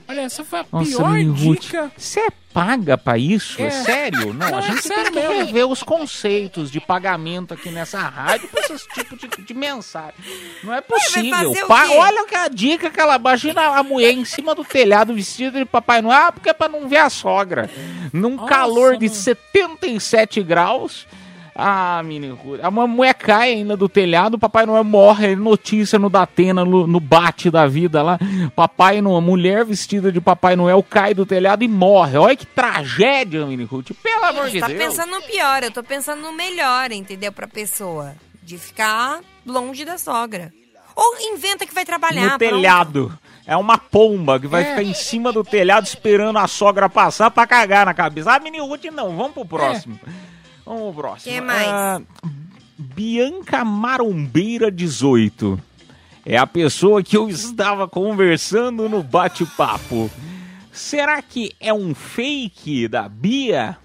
[0.06, 1.90] Olha, essa foi a Nossa, pior dica.
[1.96, 3.60] Você paga pra isso?
[3.62, 3.66] É.
[3.66, 3.70] É.
[3.70, 4.34] sério?
[4.34, 5.46] Não, Não, a é gente sério tem que mesmo.
[5.46, 10.14] rever os conceitos de pagamento aqui nessa rádio pra esses tipos de, de mensagem.
[10.62, 11.30] Não é possível.
[11.54, 11.96] fazer o Pa- quê?
[11.96, 15.64] olha que a dica que ela imagina a mulher em cima do telhado vestida de
[15.64, 17.70] Papai Noel, ah, porque é pra não ver a sogra.
[18.12, 19.18] Num Nossa, calor de mano.
[19.18, 21.06] 77 graus.
[21.60, 26.08] Ah, menino, Ruth, a mulher cai ainda do telhado, o Papai Noel morre, notícia no
[26.08, 28.16] Datena, no, no bate da vida lá.
[28.54, 32.16] Papai Noel, mulher vestida de Papai Noel cai do telhado e morre.
[32.16, 33.90] Olha que tragédia, menino Ruth.
[34.00, 34.78] Pelo amor Você de tá Deus.
[34.78, 37.32] pensando no pior, eu tô pensando no melhor, entendeu?
[37.32, 38.14] Pra pessoa.
[38.40, 40.52] De ficar longe da sogra.
[40.94, 42.22] Ou inventa que vai trabalhar.
[42.34, 42.54] no pronto.
[42.54, 43.18] telhado.
[43.44, 44.64] É uma pomba que vai É.
[44.70, 48.32] ficar em cima do telhado esperando a sogra passar pra cagar na cabeça.
[48.32, 49.16] Ah, menino Ruth, não.
[49.16, 49.98] Vamos pro próximo.
[50.68, 51.34] Vamos pro próximo.
[51.34, 51.66] Que mais?
[51.66, 52.02] Ah,
[52.76, 55.58] Bianca Marombeira 18.
[56.26, 60.10] É a pessoa que eu estava conversando no bate-papo.
[60.70, 63.78] Será que é um fake da Bia?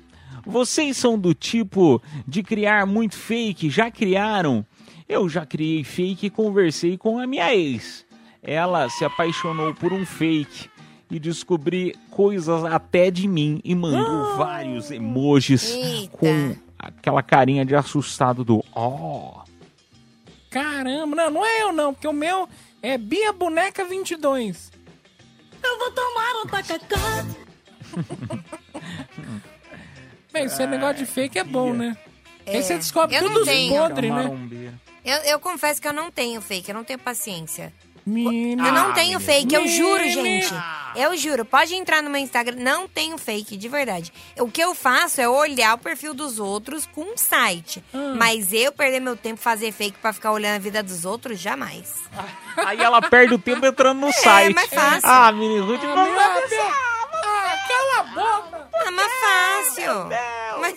[0.45, 3.69] Vocês são do tipo de criar muito fake?
[3.69, 4.65] Já criaram?
[5.07, 8.05] Eu já criei fake e conversei com a minha ex.
[8.43, 10.69] Ela se apaixonou por um fake
[11.09, 16.17] e descobri coisas até de mim e mandou vários emojis Eita.
[16.17, 16.55] com
[16.87, 19.43] aquela carinha de assustado do ó.
[20.49, 22.47] Caramba, não, não é eu não, porque o meu
[22.81, 24.71] é Bia Boneca 22.
[25.63, 27.25] Eu vou tomar um tacacá.
[30.31, 31.95] Bem, esse negócio de fake é bom, né?
[32.45, 34.73] É, Aí você descobre eu tudo os podres, né?
[35.05, 37.71] Eu, eu confesso que eu não tenho fake, eu não tenho paciência.
[38.05, 38.67] Menina.
[38.67, 40.53] Eu não tenho fake, eu juro, gente.
[40.95, 41.43] Eu juro.
[41.43, 44.13] Pode entrar no meu Instagram, não tenho fake, de verdade.
[44.39, 47.83] O que eu faço é olhar o perfil dos outros com um site.
[47.93, 48.13] Ah.
[48.15, 51.93] Mas eu perder meu tempo fazer fake pra ficar olhando a vida dos outros, jamais.
[52.67, 54.53] Aí ela perde o tempo entrando no site.
[54.53, 55.01] mais fácil.
[55.09, 56.41] Ah, menino Ruth, Ah,
[57.25, 58.69] Ah, cala a boca!
[58.75, 59.11] Ah, mas
[59.75, 60.09] fácil.
[60.61, 60.75] Mas,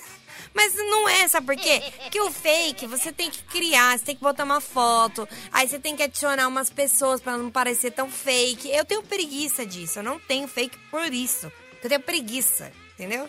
[0.56, 1.82] mas não é, sabe por quê?
[2.02, 5.78] Porque o fake você tem que criar, você tem que botar uma foto, aí você
[5.78, 8.70] tem que adicionar umas pessoas pra não parecer tão fake.
[8.70, 11.52] Eu tenho preguiça disso, eu não tenho fake por isso.
[11.82, 13.28] Eu tenho preguiça, entendeu?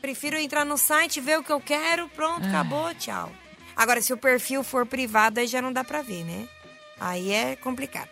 [0.00, 3.30] Prefiro entrar no site, ver o que eu quero, pronto, acabou, tchau.
[3.76, 6.48] Agora, se o perfil for privado, aí já não dá pra ver, né?
[6.98, 8.10] Aí é complicado.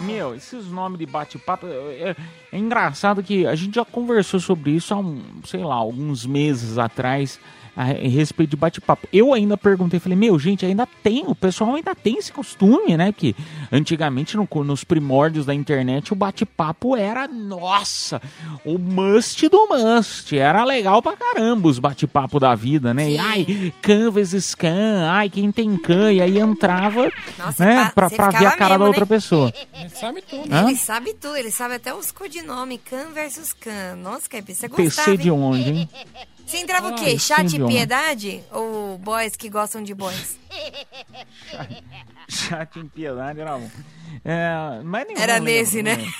[0.00, 1.66] Meu, esses nomes de bate-papo.
[1.66, 2.16] É, é-
[2.52, 6.78] é engraçado que a gente já conversou sobre isso há, um, sei lá, alguns meses
[6.78, 7.38] atrás.
[7.74, 9.08] A, respeito de bate-papo.
[9.12, 13.12] Eu ainda perguntei, falei, meu, gente, ainda tem, o pessoal ainda tem esse costume, né?
[13.12, 13.34] Que
[13.70, 18.20] antigamente, no- nos primórdios da internet, o bate-papo era, nossa,
[18.64, 20.36] o must do must.
[20.36, 23.10] Era legal pra caramba os bate-papo da vida, né?
[23.12, 28.30] E, ai, Canvas Scan, ai, quem tem can, e aí entrava, Nossa, né, pra, pra
[28.30, 29.06] ver a cara da mesmo, outra né?
[29.06, 29.52] pessoa.
[29.74, 30.52] Ele sabe tudo.
[30.54, 30.68] Hã?
[30.68, 33.96] Ele sabe tudo, ele sabe até os codinomes, Can versus Can.
[33.96, 35.88] Nossa, Caipira, você gostava, PC de onde, hein?
[36.46, 37.16] Você entrava o quê?
[37.16, 37.72] e de onde.
[37.72, 38.42] piedade?
[38.50, 40.38] Ou boys que gostam de boys?
[42.28, 43.70] Chat em piedade era bom.
[44.24, 46.12] É, mas nem, Era não nesse, lembro, né?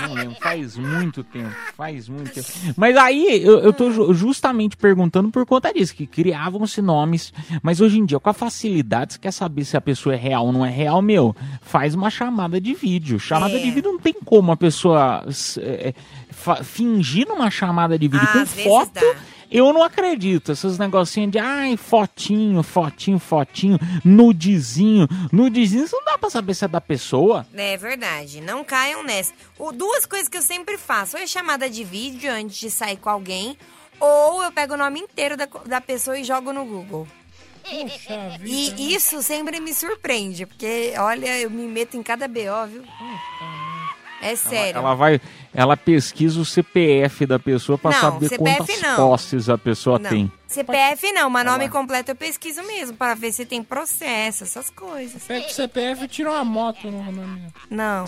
[0.00, 0.36] Não lembro.
[0.40, 2.48] Faz muito tempo, faz muito tempo.
[2.76, 7.32] Mas aí eu, eu tô ju- justamente perguntando por conta disso, que criavam-se nomes,
[7.62, 10.46] mas hoje em dia, com a facilidade, você quer saber se a pessoa é real
[10.46, 13.18] ou não é real, meu, faz uma chamada de vídeo.
[13.18, 13.58] Chamada É.
[13.62, 15.24] de vídeo não tem como a pessoa
[15.60, 18.92] é, é, fingir numa chamada de vídeo Ah, com foto.
[18.94, 19.16] dá.
[19.50, 20.52] Eu não acredito.
[20.52, 25.08] Esses negocinhos de ai, fotinho, fotinho, fotinho, nudezinho.
[25.32, 27.46] Nudezinho, isso não dá pra saber se é da pessoa.
[27.54, 29.32] É verdade, não caiam nessa.
[29.58, 32.96] O, duas coisas que eu sempre faço: ou é chamada de vídeo antes de sair
[32.96, 33.56] com alguém,
[33.98, 37.06] ou eu pego o nome inteiro da, da pessoa e jogo no Google.
[37.62, 38.80] Puxa vida.
[38.80, 42.82] E isso sempre me surpreende, porque olha, eu me meto em cada BO, viu?
[44.20, 44.78] É sério.
[44.78, 45.20] Ela vai,
[45.54, 48.96] ela pesquisa o CPF da pessoa pra Não, saber CPF quantas não.
[48.96, 50.10] posses a pessoa Não.
[50.10, 50.32] tem.
[50.46, 55.22] CPF não, mas nome completo eu pesquiso mesmo, para ver se tem processo, essas coisas.
[55.24, 57.42] Pega o CPF e tira uma moto no nome.
[57.70, 58.06] Não.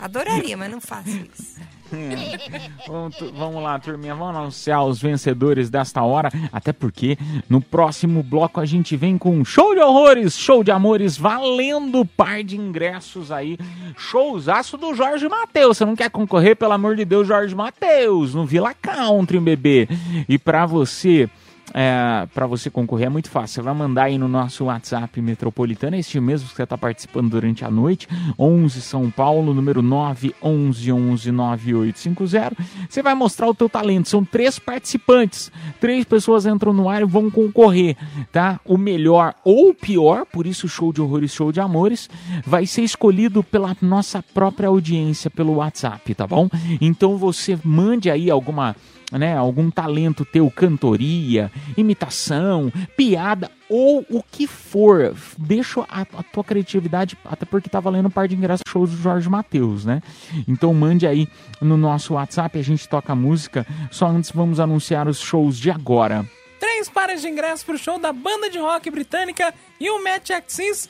[0.00, 1.56] Adoraria, mas não faço isso.
[2.88, 7.18] vamos, vamos lá, turminha, vamos anunciar os vencedores desta hora, até porque
[7.48, 12.42] no próximo bloco a gente vem com show de horrores, show de amores, valendo par
[12.42, 13.58] de ingressos aí,
[13.96, 18.44] showzaço do Jorge Matheus, você não quer concorrer, pelo amor de Deus, Jorge Matheus, no
[18.44, 19.88] Vila Country, bebê,
[20.28, 21.28] e pra você...
[21.72, 23.54] É, para você concorrer é muito fácil.
[23.54, 27.64] Você vai mandar aí no nosso WhatsApp metropolitano, este mesmo que você está participando durante
[27.64, 28.06] a noite,
[28.38, 32.52] 11 São Paulo, número 911-9850.
[32.88, 34.08] Você vai mostrar o teu talento.
[34.08, 35.52] São três participantes.
[35.80, 37.96] Três pessoas entram no ar e vão concorrer,
[38.30, 38.60] tá?
[38.64, 42.08] O melhor ou o pior, por isso show de horrores, show de amores,
[42.44, 46.50] vai ser escolhido pela nossa própria audiência pelo WhatsApp, tá bom?
[46.80, 48.76] Então você mande aí alguma
[49.18, 55.14] né, algum talento teu, cantoria, imitação, piada ou o que for.
[55.38, 58.96] Deixa a, a tua criatividade, até porque tá valendo um par de ingressos shows do
[58.96, 60.02] Jorge Matheus, né?
[60.46, 61.28] Então mande aí
[61.60, 63.66] no nosso WhatsApp, a gente toca a música.
[63.90, 66.28] Só antes vamos anunciar os shows de agora.
[66.58, 70.44] Três pares de ingressos pro show da banda de rock britânica e o Match at
[70.48, 70.88] Six.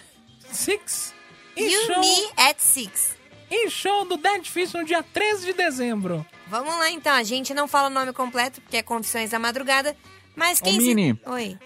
[0.51, 1.15] Six
[1.57, 3.17] e You show, Me at Six.
[3.51, 6.25] e show do Dead Fish no dia 13 de dezembro.
[6.49, 9.97] Vamos lá então, a gente não fala o nome completo porque é Confissões da Madrugada,
[10.37, 10.87] mas Ô, quem se...
[10.87, 11.19] Mini.
[11.27, 11.59] Oi.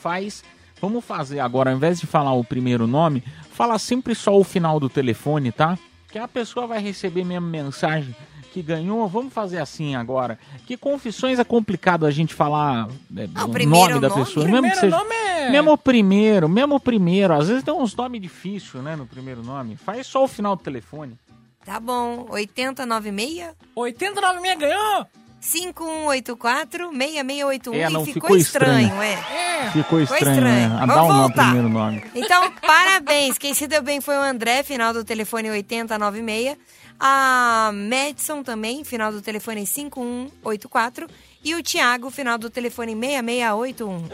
[0.00, 0.42] Faz.
[0.80, 3.22] Vamos fazer agora, ao invés de falar o primeiro nome,
[3.52, 5.78] fala sempre só o final do telefone, tá?
[6.10, 8.14] Que a pessoa vai receber mesmo mensagem
[8.52, 9.08] que ganhou.
[9.08, 10.38] Vamos fazer assim agora.
[10.64, 14.24] Que confissões é complicado a gente falar é, o primeiro nome da nome?
[14.24, 14.44] pessoa.
[14.44, 17.34] Primeiro mesmo que seja, nome é- Mesmo o primeiro, mesmo o primeiro.
[17.34, 19.76] Às vezes tem uns nomes difíceis, né, no primeiro nome.
[19.76, 21.18] Faz só o final do telefone.
[21.64, 23.48] Tá bom, 8096?
[23.74, 25.06] 8096 ganhou!
[25.40, 27.74] 5184-6681.
[27.74, 28.86] É, não, e ficou ficou estranho.
[28.88, 29.70] estranho, é.
[29.72, 30.68] Ficou estranho, estranho.
[30.70, 30.78] né?
[30.80, 31.42] Ah, Vamos voltar.
[31.44, 32.02] primeiro nome.
[32.14, 33.36] Então, parabéns.
[33.38, 36.56] Quem se deu bem foi o André, final do telefone 8096.
[36.98, 41.06] A Madison também, final do telefone 5184.
[41.42, 44.08] E o Thiago, final do telefone 6681.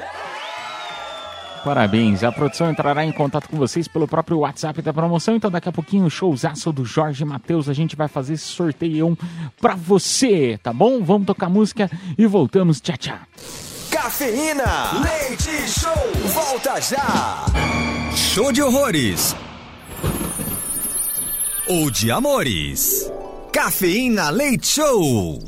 [1.64, 2.24] Parabéns.
[2.24, 5.36] A produção entrará em contato com vocês pelo próprio WhatsApp da promoção.
[5.36, 7.68] Então, daqui a pouquinho, o showzaço do Jorge Matheus.
[7.68, 9.16] A gente vai fazer esse sorteio
[9.60, 11.02] pra você, tá bom?
[11.02, 12.80] Vamos tocar música e voltamos.
[12.80, 13.18] Tchau, tchau.
[13.90, 17.44] Cafeína, leite show, volta já.
[18.14, 19.36] Show de horrores.
[21.68, 23.10] Ou de amores.
[23.52, 25.38] Cafeína Leite Show.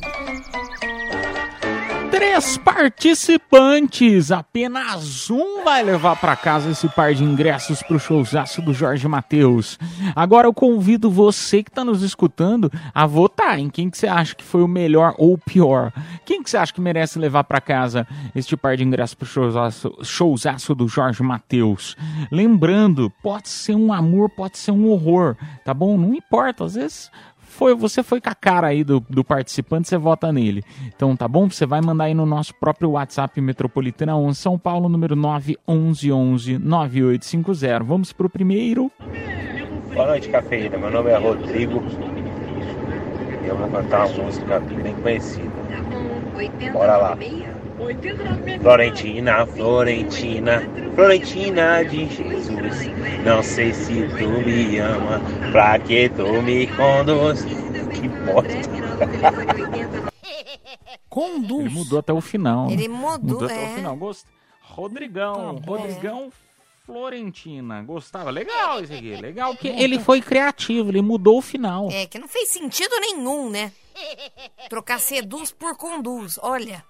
[2.12, 8.74] Três participantes, apenas um vai levar pra casa esse par de ingressos pro showzaço do
[8.74, 9.78] Jorge Matheus.
[10.14, 14.34] Agora eu convido você que tá nos escutando a votar em quem que você acha
[14.34, 15.90] que foi o melhor ou o pior.
[16.26, 19.96] Quem que você acha que merece levar pra casa este par de ingressos pro showzaço,
[20.02, 21.96] showzaço do Jorge Matheus.
[22.30, 25.34] Lembrando, pode ser um amor, pode ser um horror,
[25.64, 25.96] tá bom?
[25.96, 27.10] Não importa, às vezes
[27.52, 30.64] foi, você foi com a cara aí do, do participante, você vota nele.
[30.86, 31.48] Então tá bom?
[31.48, 37.84] Você vai mandar aí no nosso próprio WhatsApp Metropolitana 11 São Paulo, número 911 9850.
[37.84, 38.90] Vamos pro primeiro.
[39.94, 40.78] Boa noite, cafeína.
[40.78, 41.82] Meu nome é Rodrigo
[43.44, 45.52] e eu vou cantar uma música bem conhecida.
[46.72, 47.18] Bora lá.
[48.60, 50.62] Florentina, Florentina,
[50.94, 52.86] Florentina de Jesus.
[53.24, 55.20] Não sei se tu me ama,
[55.50, 57.44] pra que tu me conduz?
[57.44, 58.72] Que bosta.
[61.08, 61.66] Conduz.
[61.66, 62.70] Ele mudou até o final.
[62.70, 63.72] Ele mudou, até é.
[63.72, 63.96] o final.
[63.96, 64.26] Gost...
[64.62, 66.32] Rodrigão, Tá Rodrigão
[66.86, 67.82] Florentina.
[67.82, 68.30] Gostava?
[68.30, 69.16] Legal esse aqui.
[69.16, 71.90] Legal que ele foi criativo, ele mudou o final.
[71.90, 73.72] É, que não fez sentido nenhum, né?
[74.70, 76.82] Trocar seduz por conduz, olha.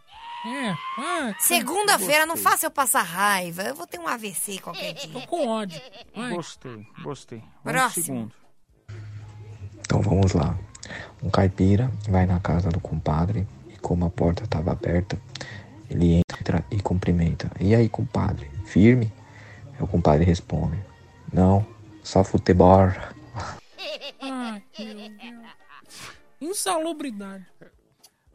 [0.45, 0.71] É.
[0.99, 3.63] Ah, Segunda-feira, não faça eu passar raiva.
[3.63, 5.13] Eu vou ter um AVC qualquer dia.
[5.13, 5.81] Tô com ódio.
[6.15, 6.35] Vai.
[6.35, 7.39] Gostei, gostei.
[7.65, 8.05] Vamos Próximo.
[8.05, 8.33] segundo.
[9.81, 10.59] Então vamos lá.
[11.23, 15.17] Um caipira vai na casa do compadre e como a porta estava aberta,
[15.89, 17.51] ele entra e cumprimenta.
[17.61, 18.51] E aí, compadre?
[18.65, 19.13] Firme?
[19.75, 20.79] Aí o compadre responde:
[21.33, 21.65] Não,
[22.03, 22.89] só futebol.
[24.21, 25.53] Ai, meu Deus.
[26.41, 27.47] Insalubridade.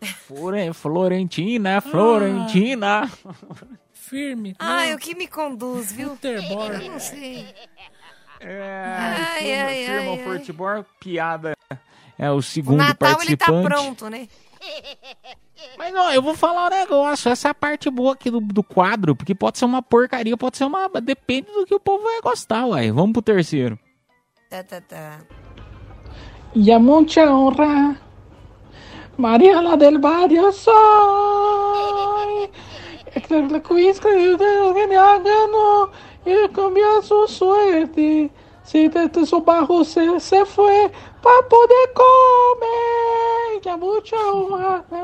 [0.01, 3.09] Flore- Florentina, Florentina.
[3.93, 4.55] Firme.
[4.59, 6.09] Ai, o que me conduz, viu?
[6.11, 6.71] Futebol.
[6.71, 7.45] Eu não sei.
[8.39, 10.23] É, Ai, firma, ai, firma ai.
[10.23, 11.53] Fortibor, piada.
[12.17, 13.67] É o O segundo Natal ele tá participante.
[13.67, 14.27] pronto, né?
[15.77, 17.29] Mas ó, eu vou falar um negócio.
[17.31, 20.57] Essa é a parte boa aqui do, do quadro, porque pode ser uma porcaria, pode
[20.57, 20.87] ser uma.
[21.01, 22.91] Depende do que o povo vai gostar, uai.
[22.91, 23.77] Vamos pro terceiro.
[24.49, 25.19] Tá, tá, tá.
[26.55, 27.99] y a mucha honra.
[29.17, 30.77] María la del barrio soy.
[33.67, 34.09] Quiz que
[34.87, 35.89] me ganó
[36.23, 38.29] y cambió su suerte.
[38.63, 40.91] Si desde su bajo se, se fue
[41.23, 43.73] para poder comer.
[43.73, 44.85] A mucha honra.
[44.91, 45.01] La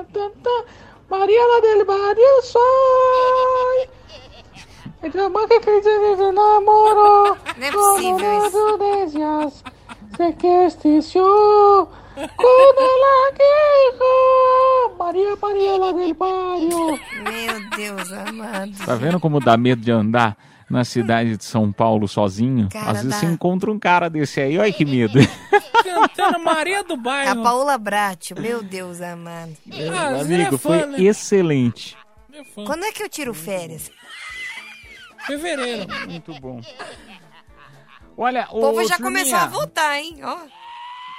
[1.25, 3.89] del barrio soy.
[5.01, 7.35] El amor que crece se enamoró.
[7.57, 8.77] Una isso.
[8.77, 9.63] de ellas.
[10.17, 11.89] Sé que este yo.
[14.97, 16.99] María, María la del barrio.
[17.23, 18.71] Meu Deus amado.
[18.85, 20.37] Tá vendo como dá medo de andar
[20.69, 22.69] na cidade de São Paulo sozinho?
[22.71, 23.17] Cara, Às vezes dá.
[23.19, 25.19] você encontra um cara desse aí, olha que medo.
[25.83, 27.43] Cantando Maria do A Bairro.
[27.43, 29.55] Paula Bratio, meu Deus amado.
[29.93, 31.01] Ah, Amigo, é fã, foi né?
[31.01, 31.97] excelente.
[32.65, 33.91] Quando é que eu tiro férias?
[35.27, 35.87] Fevereiro.
[36.07, 36.59] Muito bom.
[38.17, 40.19] Olha, O povo já turminha, começou a votar, hein?
[40.23, 40.37] Ó.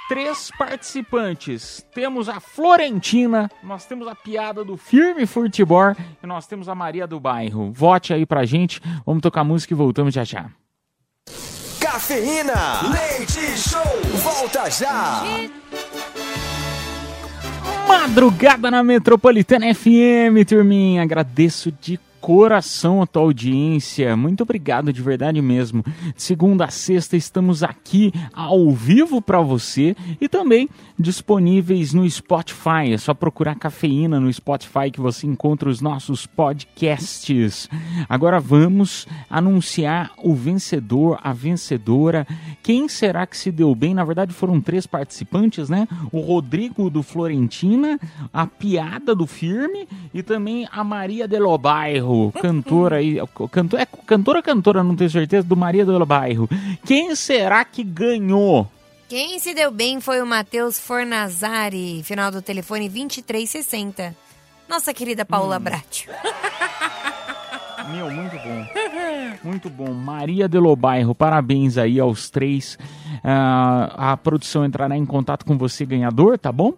[0.07, 1.83] Três participantes.
[1.93, 7.07] Temos a Florentina, nós temos a piada do Firme Furtibor e nós temos a Maria
[7.07, 7.71] do Bairro.
[7.71, 10.45] Vote aí pra gente, vamos tocar música e voltamos já já.
[11.79, 12.81] Cafeína.
[12.91, 13.81] Leite Show.
[14.21, 15.23] Volta já.
[17.87, 21.01] Madrugada na Metropolitana FM, turminha.
[21.01, 24.17] Agradeço de coração a tua audiência.
[24.17, 25.85] Muito obrigado de verdade mesmo.
[26.17, 30.67] Segunda a sexta estamos aqui ao vivo para você e também
[30.97, 32.91] disponíveis no Spotify.
[32.91, 37.69] É só procurar cafeína no Spotify que você encontra os nossos podcasts.
[38.09, 42.25] Agora vamos anunciar o vencedor, a vencedora.
[42.63, 43.93] Quem será que se deu bem?
[43.93, 45.87] Na verdade foram três participantes, né?
[46.11, 47.99] O Rodrigo do Florentina,
[48.33, 53.17] a Piada do Firme e também a Maria de Lobairro, cantora aí,
[53.51, 56.49] cantor, é cantora cantora, não tenho certeza, do Maria de Lobairro.
[56.85, 58.67] Quem será que ganhou?
[59.07, 64.15] Quem se deu bem foi o Matheus Fornazari, final do telefone 2360.
[64.67, 66.11] Nossa querida Paula Bratio.
[67.91, 68.65] Meu, muito bom.
[69.43, 69.93] Muito bom.
[69.93, 72.79] Maria de Lobairro, parabéns aí aos três.
[73.23, 76.73] Ah, a produção entrará em contato com você, ganhador, tá bom?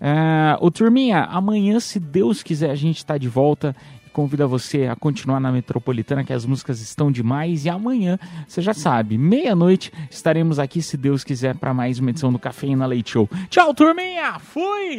[0.00, 3.74] Ah, ô turminha, amanhã, se Deus quiser, a gente está de volta.
[4.08, 7.64] Convida você a continuar na Metropolitana, que as músicas estão demais.
[7.64, 12.32] E amanhã, você já sabe, meia-noite, estaremos aqui, se Deus quiser, para mais uma edição
[12.32, 13.28] do Cafeína Leite Show.
[13.48, 14.38] Tchau, turminha!
[14.38, 14.98] Fui!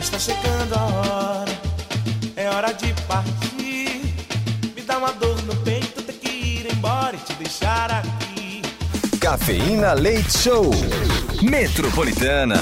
[0.00, 1.52] Está chegando a hora,
[2.36, 4.02] é hora de partir.
[4.76, 8.62] Me dá uma dor no peito, ter que ir embora e te deixar aqui.
[9.18, 10.70] Cafeína Leite Show.
[11.42, 12.56] Metropolitana.